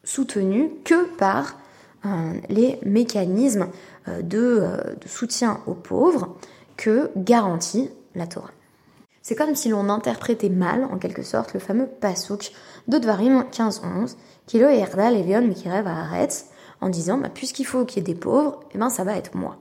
soutenu 0.03 0.73
que 0.85 1.05
par 1.05 1.57
euh, 2.05 2.33
les 2.49 2.81
mécanismes 2.85 3.69
euh, 4.09 4.23
de, 4.23 4.41
euh, 4.41 4.95
de, 5.01 5.07
soutien 5.07 5.61
aux 5.69 5.75
pauvres 5.75 6.37
que 6.77 7.13
garantit 7.17 7.89
la 8.17 8.27
Torah. 8.27 8.51
C'est 9.23 9.37
comme 9.37 9.55
si 9.55 9.69
l'on 9.69 9.89
interprétait 9.89 10.49
mal, 10.49 10.83
en 10.91 10.99
quelque 10.99 11.23
sorte, 11.23 11.55
le 11.55 11.61
fameux 11.61 11.87
pasouk 11.87 12.51
de 12.89 12.99
Dvarim 12.99 13.45
15-11, 13.53 14.17
Kilo 14.49 14.67
Erda 14.67 15.13
Levion 15.13 15.43
Mikirev 15.43 15.87
Haaretz, 15.87 16.47
en 16.81 16.89
disant 16.89 17.19
bah, 17.19 17.31
puisqu'il 17.33 17.67
faut 17.67 17.85
qu'il 17.85 17.99
y 17.99 18.11
ait 18.11 18.15
des 18.15 18.19
pauvres, 18.19 18.59
eh 18.75 18.79
ben 18.79 18.91
ça 18.91 19.05
va 19.05 19.17
être 19.17 19.37
moi. 19.37 19.59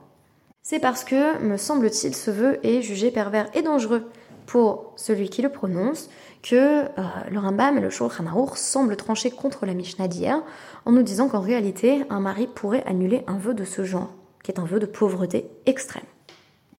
C'est 0.62 0.78
parce 0.78 1.02
que, 1.02 1.38
me 1.40 1.56
semble-t-il, 1.56 2.14
ce 2.14 2.30
vœu 2.30 2.60
est 2.62 2.82
jugé 2.82 3.10
pervers 3.10 3.48
et 3.54 3.62
dangereux 3.62 4.08
pour 4.46 4.92
celui 4.96 5.28
qui 5.28 5.42
le 5.42 5.48
prononce 5.48 6.08
que 6.42 6.84
euh, 6.84 6.86
le 7.30 7.38
Rambam 7.38 7.78
et 7.78 7.80
le 7.80 7.90
Shulchan 7.90 8.24
semblent 8.54 8.96
trancher 8.96 9.30
contre 9.30 9.66
la 9.66 9.74
Mishnah 9.74 10.06
d'hier 10.06 10.40
en 10.84 10.92
nous 10.92 11.02
disant 11.02 11.28
qu'en 11.28 11.40
réalité, 11.40 12.04
un 12.10 12.20
mari 12.20 12.46
pourrait 12.46 12.84
annuler 12.86 13.24
un 13.26 13.38
vœu 13.38 13.54
de 13.54 13.64
ce 13.64 13.84
genre, 13.84 14.12
qui 14.44 14.52
est 14.52 14.60
un 14.60 14.64
vœu 14.64 14.78
de 14.78 14.86
pauvreté 14.86 15.50
extrême. 15.66 16.04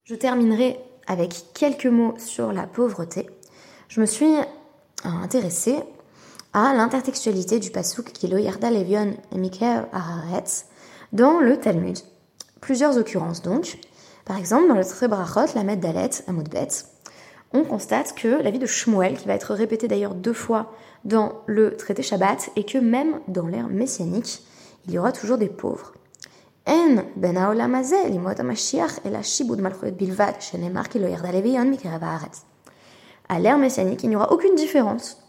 Je 0.06 0.15
terminerai 0.15 0.80
avec 1.08 1.34
quelques 1.54 1.86
mots 1.86 2.13
sur 2.17 2.54
la 2.54 2.67
pauvreté. 2.67 3.30
Je 3.89 4.00
me 4.00 4.06
suis 4.06 4.34
euh, 4.34 4.43
intéressée 5.04 5.78
à 6.54 6.74
l'intertextualité 6.74 7.60
du 7.60 7.72
pasouk 7.72 8.13
qui 8.13 8.28
Yarda 8.28 8.72
Levion 8.72 9.17
et 9.34 9.38
Mikael 9.38 9.88
Aharetz 9.91 10.67
dans 11.12 11.39
le 11.39 11.58
Talmud. 11.58 11.98
Plusieurs 12.63 12.97
occurrences 12.97 13.41
donc. 13.41 13.78
Par 14.23 14.38
exemple, 14.38 14.69
dans 14.69 14.76
le 14.76 14.86
traité 14.86 15.10
Brachot, 15.10 15.54
la 15.54 15.76
Dalet, 15.76 16.10
à 16.28 16.32
Bet, 16.32 16.69
on 17.52 17.65
constate 17.65 18.15
que 18.15 18.41
la 18.41 18.52
vie 18.52 18.60
de 18.60 18.65
Shmuel, 18.65 19.17
qui 19.17 19.28
va 19.28 19.34
être 19.34 19.54
répétée 19.54 19.89
d'ailleurs 19.89 20.15
deux 20.15 20.32
fois 20.32 20.71
dans 21.04 21.41
le 21.45 21.76
traité 21.76 22.02
Shabbat, 22.04 22.52
et 22.56 22.63
que 22.63 22.78
même 22.78 23.19
dans 23.28 23.47
l'ère 23.47 23.67
messianique, 23.67 24.45
il 24.88 24.93
y 24.93 24.97
aura 24.97 25.12
toujours 25.12 25.38
des 25.38 25.49
pauvres. 25.49 25.91
Ben 26.65 27.38
à 33.28 33.39
l'ère 33.39 33.58
messianique, 33.58 34.04
il 34.04 34.10
n'y 34.10 34.15
aura 34.15 34.32
aucune 34.32 34.56
différence 34.56 35.21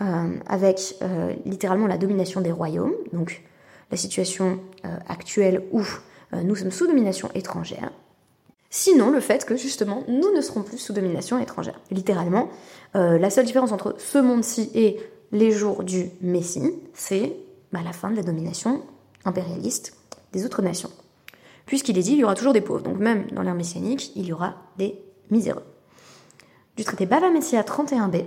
euh, 0.00 0.38
avec 0.46 0.96
euh, 1.02 1.34
littéralement 1.44 1.86
la 1.86 1.98
domination 1.98 2.40
des 2.40 2.50
royaumes, 2.50 2.94
donc 3.12 3.42
la 3.90 3.98
situation 3.98 4.58
euh, 4.86 4.96
actuelle 5.06 5.64
où 5.70 5.82
nous 6.32 6.56
sommes 6.56 6.70
sous 6.70 6.86
domination 6.86 7.30
étrangère. 7.34 7.90
Sinon, 8.70 9.10
le 9.10 9.20
fait 9.20 9.44
que 9.44 9.56
justement, 9.56 10.02
nous 10.08 10.34
ne 10.34 10.40
serons 10.40 10.62
plus 10.62 10.78
sous 10.78 10.92
domination 10.92 11.38
étrangère. 11.38 11.78
Littéralement, 11.90 12.48
la 12.94 13.28
seule 13.28 13.44
différence 13.44 13.72
entre 13.72 13.94
ce 13.98 14.18
monde-ci 14.18 14.70
et 14.74 14.98
les 15.32 15.50
jours 15.50 15.82
du 15.82 16.10
Messie, 16.20 16.72
c'est 16.94 17.34
bah, 17.72 17.80
la 17.84 17.92
fin 17.92 18.10
de 18.10 18.16
la 18.16 18.22
domination 18.22 18.82
impérialiste 19.24 19.96
des 20.32 20.44
autres 20.44 20.62
nations. 20.62 20.90
Puisqu'il 21.66 21.98
est 21.98 22.02
dit, 22.02 22.12
il 22.12 22.18
y 22.18 22.24
aura 22.24 22.34
toujours 22.34 22.52
des 22.52 22.60
pauvres. 22.60 22.82
Donc 22.82 22.98
même 22.98 23.26
dans 23.32 23.42
l'ère 23.42 23.54
messianique, 23.54 24.12
il 24.16 24.26
y 24.26 24.32
aura 24.32 24.54
des 24.78 24.98
miséreux. 25.30 25.64
Du 26.76 26.84
traité 26.84 27.06
Bava 27.06 27.30
Messia 27.30 27.62
31b, 27.62 28.24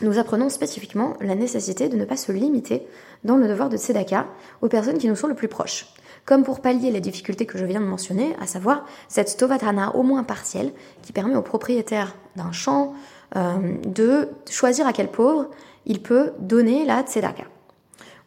nous 0.00 0.18
apprenons 0.18 0.48
spécifiquement 0.48 1.14
la 1.20 1.34
nécessité 1.34 1.88
de 1.88 1.96
ne 1.96 2.04
pas 2.04 2.16
se 2.16 2.32
limiter 2.32 2.86
dans 3.22 3.36
le 3.36 3.48
devoir 3.48 3.68
de 3.68 3.76
tzedaka 3.76 4.26
aux 4.60 4.68
personnes 4.68 4.98
qui 4.98 5.08
nous 5.08 5.16
sont 5.16 5.28
le 5.28 5.34
plus 5.34 5.48
proches. 5.48 5.86
Comme 6.24 6.42
pour 6.42 6.60
pallier 6.60 6.90
les 6.90 7.00
difficultés 7.00 7.46
que 7.46 7.58
je 7.58 7.64
viens 7.64 7.80
de 7.80 7.86
mentionner, 7.86 8.34
à 8.40 8.46
savoir 8.46 8.86
cette 9.08 9.36
tovatana 9.36 9.94
au 9.94 10.02
moins 10.02 10.24
partielle 10.24 10.72
qui 11.02 11.12
permet 11.12 11.36
au 11.36 11.42
propriétaire 11.42 12.16
d'un 12.34 12.50
champ 12.50 12.94
euh, 13.36 13.76
de 13.84 14.28
choisir 14.50 14.86
à 14.86 14.92
quel 14.92 15.10
pauvre 15.10 15.50
il 15.86 16.02
peut 16.02 16.32
donner 16.38 16.84
la 16.84 17.02
tzedaka. 17.02 17.44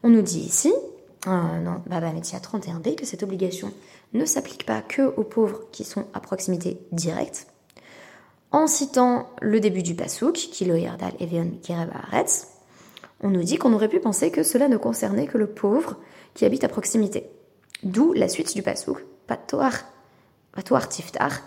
On 0.03 0.09
nous 0.09 0.21
dit 0.21 0.39
ici, 0.39 0.73
euh, 1.27 1.63
dans 1.65 1.81
Baba 1.87 2.13
Metzia 2.13 2.39
31b, 2.39 2.95
que 2.95 3.05
cette 3.05 3.23
obligation 3.23 3.73
ne 4.13 4.25
s'applique 4.25 4.65
pas 4.65 4.81
que 4.81 5.01
aux 5.01 5.23
pauvres 5.23 5.61
qui 5.71 5.83
sont 5.83 6.05
à 6.13 6.19
proximité 6.19 6.77
directe. 6.91 7.47
En 8.51 8.67
citant 8.67 9.29
le 9.41 9.59
début 9.59 9.83
du 9.83 9.95
Pasouk, 9.95 10.35
qui 10.35 10.65
le 10.65 10.79
Yerdal 10.79 11.13
Evion 11.19 11.51
Kireba 11.61 12.01
on 13.21 13.29
nous 13.29 13.43
dit 13.43 13.57
qu'on 13.57 13.73
aurait 13.73 13.89
pu 13.89 13.99
penser 13.99 14.31
que 14.31 14.43
cela 14.43 14.67
ne 14.67 14.77
concernait 14.77 15.25
que 15.25 15.37
le 15.37 15.47
pauvre 15.47 15.97
qui 16.33 16.45
habite 16.45 16.63
à 16.63 16.69
proximité. 16.69 17.29
D'où 17.83 18.13
la 18.13 18.29
suite 18.29 18.55
du 18.55 18.61
Pasouk, 18.61 19.03
Patoar, 19.25 19.73
Patoar 20.51 20.87
Tiftar, 20.87 21.41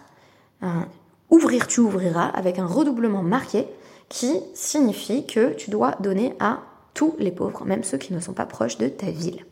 ouvrir 1.30 1.66
tu 1.68 1.80
ouvriras, 1.80 2.26
avec 2.26 2.58
un 2.58 2.66
redoublement 2.66 3.22
marqué 3.22 3.66
qui 4.08 4.40
signifie 4.52 5.26
que 5.26 5.52
tu 5.54 5.70
dois 5.70 5.92
donner 6.00 6.34
à 6.40 6.58
tous 6.92 7.14
les 7.18 7.30
pauvres, 7.30 7.64
même 7.64 7.84
ceux 7.84 7.98
qui 7.98 8.12
ne 8.12 8.20
sont 8.20 8.32
pas 8.32 8.46
proches 8.46 8.78
de 8.78 8.88
ta 8.88 9.10
ville. 9.10 9.46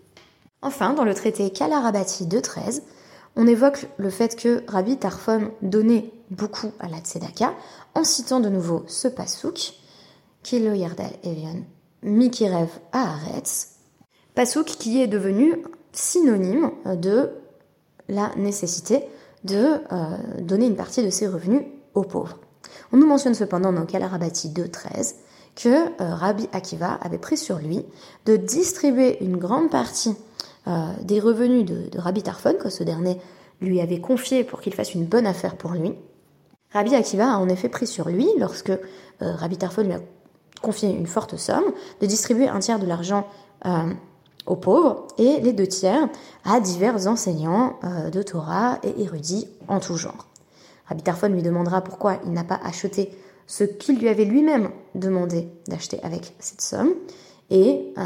Enfin, 0.60 0.92
dans 0.92 1.04
le 1.04 1.14
traité 1.14 1.50
Kalarabati 1.50 2.26
de 2.26 2.40
13, 2.40 2.82
on 3.38 3.46
évoque 3.46 3.86
le 3.96 4.10
fait 4.10 4.36
que 4.36 4.64
Rabbi 4.66 4.98
Tarfon 4.98 5.52
donnait 5.62 6.12
beaucoup 6.30 6.72
à 6.80 6.88
la 6.88 6.98
Tzedaka 6.98 7.54
en 7.94 8.02
citant 8.02 8.40
de 8.40 8.48
nouveau 8.48 8.82
ce 8.88 9.06
pasouk, 9.06 9.74
Kilo 10.42 10.74
Yardal 10.74 11.12
Mikirev 12.02 12.68
Aaretz, 12.92 13.76
pasouk 14.34 14.66
qui 14.66 15.00
est 15.00 15.06
devenu 15.06 15.62
synonyme 15.92 16.72
de 16.96 17.30
la 18.08 18.32
nécessité 18.36 19.04
de 19.44 19.56
euh, 19.92 20.16
donner 20.40 20.66
une 20.66 20.76
partie 20.76 21.04
de 21.04 21.10
ses 21.10 21.28
revenus 21.28 21.62
aux 21.94 22.02
pauvres. 22.02 22.40
On 22.92 22.96
nous 22.96 23.06
mentionne 23.06 23.34
cependant 23.34 23.72
dans 23.72 23.86
Kalarabati 23.86 24.48
2.13 24.48 25.14
que 25.54 25.68
euh, 25.68 26.14
Rabbi 26.14 26.48
Akiva 26.52 26.94
avait 27.02 27.18
pris 27.18 27.36
sur 27.36 27.58
lui 27.58 27.84
de 28.26 28.36
distribuer 28.36 29.22
une 29.22 29.36
grande 29.36 29.70
partie 29.70 30.16
des 31.02 31.20
revenus 31.20 31.64
de, 31.64 31.98
Rabbi 31.98 32.22
Tarfon, 32.22 32.54
que 32.54 32.68
ce 32.68 32.82
dernier 32.82 33.18
lui 33.60 33.80
avait 33.80 34.00
confié 34.00 34.44
pour 34.44 34.60
qu'il 34.60 34.74
fasse 34.74 34.94
une 34.94 35.04
bonne 35.04 35.26
affaire 35.26 35.56
pour 35.56 35.72
lui. 35.72 35.94
Rabbi 36.72 36.94
Akiva 36.94 37.32
a 37.32 37.38
en 37.38 37.48
effet 37.48 37.68
pris 37.68 37.86
sur 37.86 38.08
lui, 38.08 38.28
lorsque 38.38 38.70
euh, 38.70 38.76
Rabbi 39.20 39.56
Tarfon 39.56 39.82
lui 39.82 39.92
a 39.92 40.00
confié 40.60 40.90
une 40.90 41.06
forte 41.06 41.36
somme, 41.36 41.64
de 42.00 42.06
distribuer 42.06 42.48
un 42.48 42.58
tiers 42.58 42.78
de 42.78 42.86
l'argent 42.86 43.26
aux 44.46 44.56
pauvres 44.56 45.06
et 45.18 45.40
les 45.40 45.52
deux 45.52 45.66
tiers 45.66 46.08
à 46.44 46.60
divers 46.60 47.06
enseignants 47.08 47.78
de 48.12 48.22
Torah 48.22 48.78
et 48.84 49.02
érudits 49.02 49.48
en 49.66 49.80
tout 49.80 49.96
genre. 49.96 50.26
Rabbi 50.86 51.02
Tarfon 51.02 51.28
lui 51.28 51.42
demandera 51.42 51.82
pourquoi 51.82 52.18
il 52.24 52.32
n'a 52.32 52.44
pas 52.44 52.58
acheté 52.62 53.10
ce 53.48 53.64
qu'il 53.64 53.98
lui 53.98 54.08
avait 54.08 54.24
lui-même 54.24 54.70
demandé 54.94 55.48
d'acheter 55.66 55.98
avec 56.02 56.34
cette 56.38 56.60
somme. 56.60 56.94
Et 57.50 57.92
euh, 57.98 58.02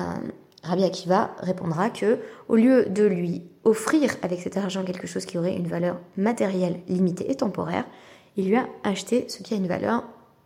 Rabbi 0.63 0.85
Akiva 0.85 1.35
répondra 1.39 1.91
que, 1.91 2.19
au 2.49 2.57
lieu 2.57 2.87
de 2.87 3.05
lui 3.05 3.43
offrir 3.65 4.15
avec 4.23 4.41
cet 4.41 4.57
argent 4.57 4.85
quelque 4.85 5.07
chose 5.07 5.25
qui 5.25 5.39
aurait 5.39 5.57
une 5.57 5.67
valeur 5.67 5.99
matérielle 6.17 6.81
limitée 6.89 7.31
et 7.31 7.37
temporaire, 7.37 7.85
il 8.37 8.49
lui 8.49 8.57
a 8.57 8.67
acheté 8.85 9.27
ce 9.29 9.43
qui 9.43 9.55
a 9.55 9.57
une 9.57 9.67
valeur 9.67 10.05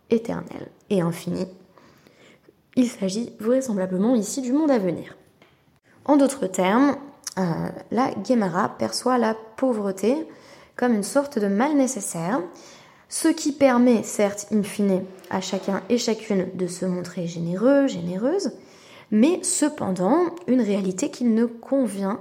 éternelle 0.09 0.69
et 0.89 1.01
infinie. 1.01 1.47
Il 2.75 2.87
s'agit 2.87 3.33
vraisemblablement 3.39 4.15
ici 4.15 4.41
du 4.41 4.53
monde 4.53 4.71
à 4.71 4.77
venir. 4.77 5.15
En 6.05 6.15
d'autres 6.15 6.47
termes, 6.47 6.95
euh, 7.37 7.41
la 7.91 8.11
Gemara 8.27 8.77
perçoit 8.77 9.17
la 9.17 9.35
pauvreté 9.57 10.27
comme 10.75 10.93
une 10.93 11.03
sorte 11.03 11.39
de 11.39 11.47
mal 11.47 11.75
nécessaire, 11.75 12.39
ce 13.09 13.27
qui 13.27 13.51
permet, 13.51 14.03
certes, 14.03 14.47
in 14.51 14.63
fine, 14.63 15.03
à 15.29 15.41
chacun 15.41 15.81
et 15.89 15.97
chacune 15.97 16.49
de 16.55 16.67
se 16.67 16.85
montrer 16.85 17.25
généreux, 17.25 17.87
généreuse, 17.87 18.51
mais 19.11 19.41
cependant 19.43 20.35
une 20.47 20.61
réalité 20.61 21.09
qu'il 21.09 21.33
ne 21.33 21.45
convient, 21.45 22.19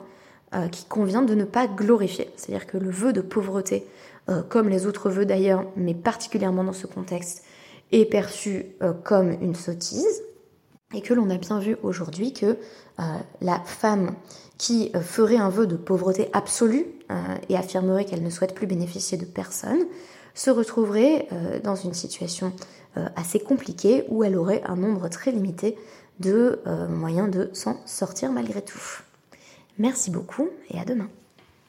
euh, 0.55 0.69
qui 0.69 0.85
convient 0.85 1.23
de 1.23 1.35
ne 1.35 1.45
pas 1.45 1.67
glorifier. 1.67 2.31
C'est-à-dire 2.37 2.67
que 2.67 2.79
le 2.79 2.91
vœu 2.91 3.13
de 3.13 3.21
pauvreté, 3.21 3.87
euh, 4.29 4.43
comme 4.43 4.69
les 4.69 4.87
autres 4.87 5.11
vœux 5.11 5.27
d'ailleurs, 5.27 5.65
mais 5.77 5.95
particulièrement 5.95 6.65
dans 6.65 6.73
ce 6.73 6.87
contexte, 6.87 7.43
est 7.93 8.05
perçu 8.05 8.67
euh, 8.83 8.93
comme 8.93 9.31
une 9.41 9.55
sottise, 9.55 10.23
et 10.95 11.01
que 11.01 11.15
l'on 11.15 11.31
a 11.31 11.37
bien 11.37 11.59
vu 11.59 11.77
aujourd'hui 11.83 12.33
que 12.33 12.57
la 13.41 13.59
femme 13.65 14.15
qui 14.57 14.93
ferait 15.03 15.37
un 15.37 15.49
vœu 15.49 15.67
de 15.67 15.75
pauvreté 15.75 16.31
absolue 16.33 16.87
et 17.49 17.57
affirmerait 17.57 18.05
qu'elle 18.05 18.23
ne 18.23 18.31
souhaite 18.31 18.55
plus 18.55 18.69
bénéficier 18.69 19.19
de 19.19 19.25
personne, 19.25 19.81
se 20.33 20.49
retrouverait 20.49 21.29
dans 21.65 21.75
une 21.75 21.93
situation 21.93 22.53
assez 23.17 23.41
compliquée 23.41 24.05
où 24.09 24.23
elle 24.23 24.37
aurait 24.37 24.63
un 24.65 24.77
nombre 24.77 25.09
très 25.09 25.33
limité 25.33 25.77
de 26.21 26.61
euh, 26.67 26.89
moyens 26.89 27.31
de 27.31 27.51
s'en 27.53 27.81
sortir 27.87 28.33
malgré 28.33 28.63
tout. 28.63 28.81
Merci 29.79 30.11
beaucoup 30.11 30.49
et 30.71 30.79
à 30.79 30.85
demain. 30.85 31.09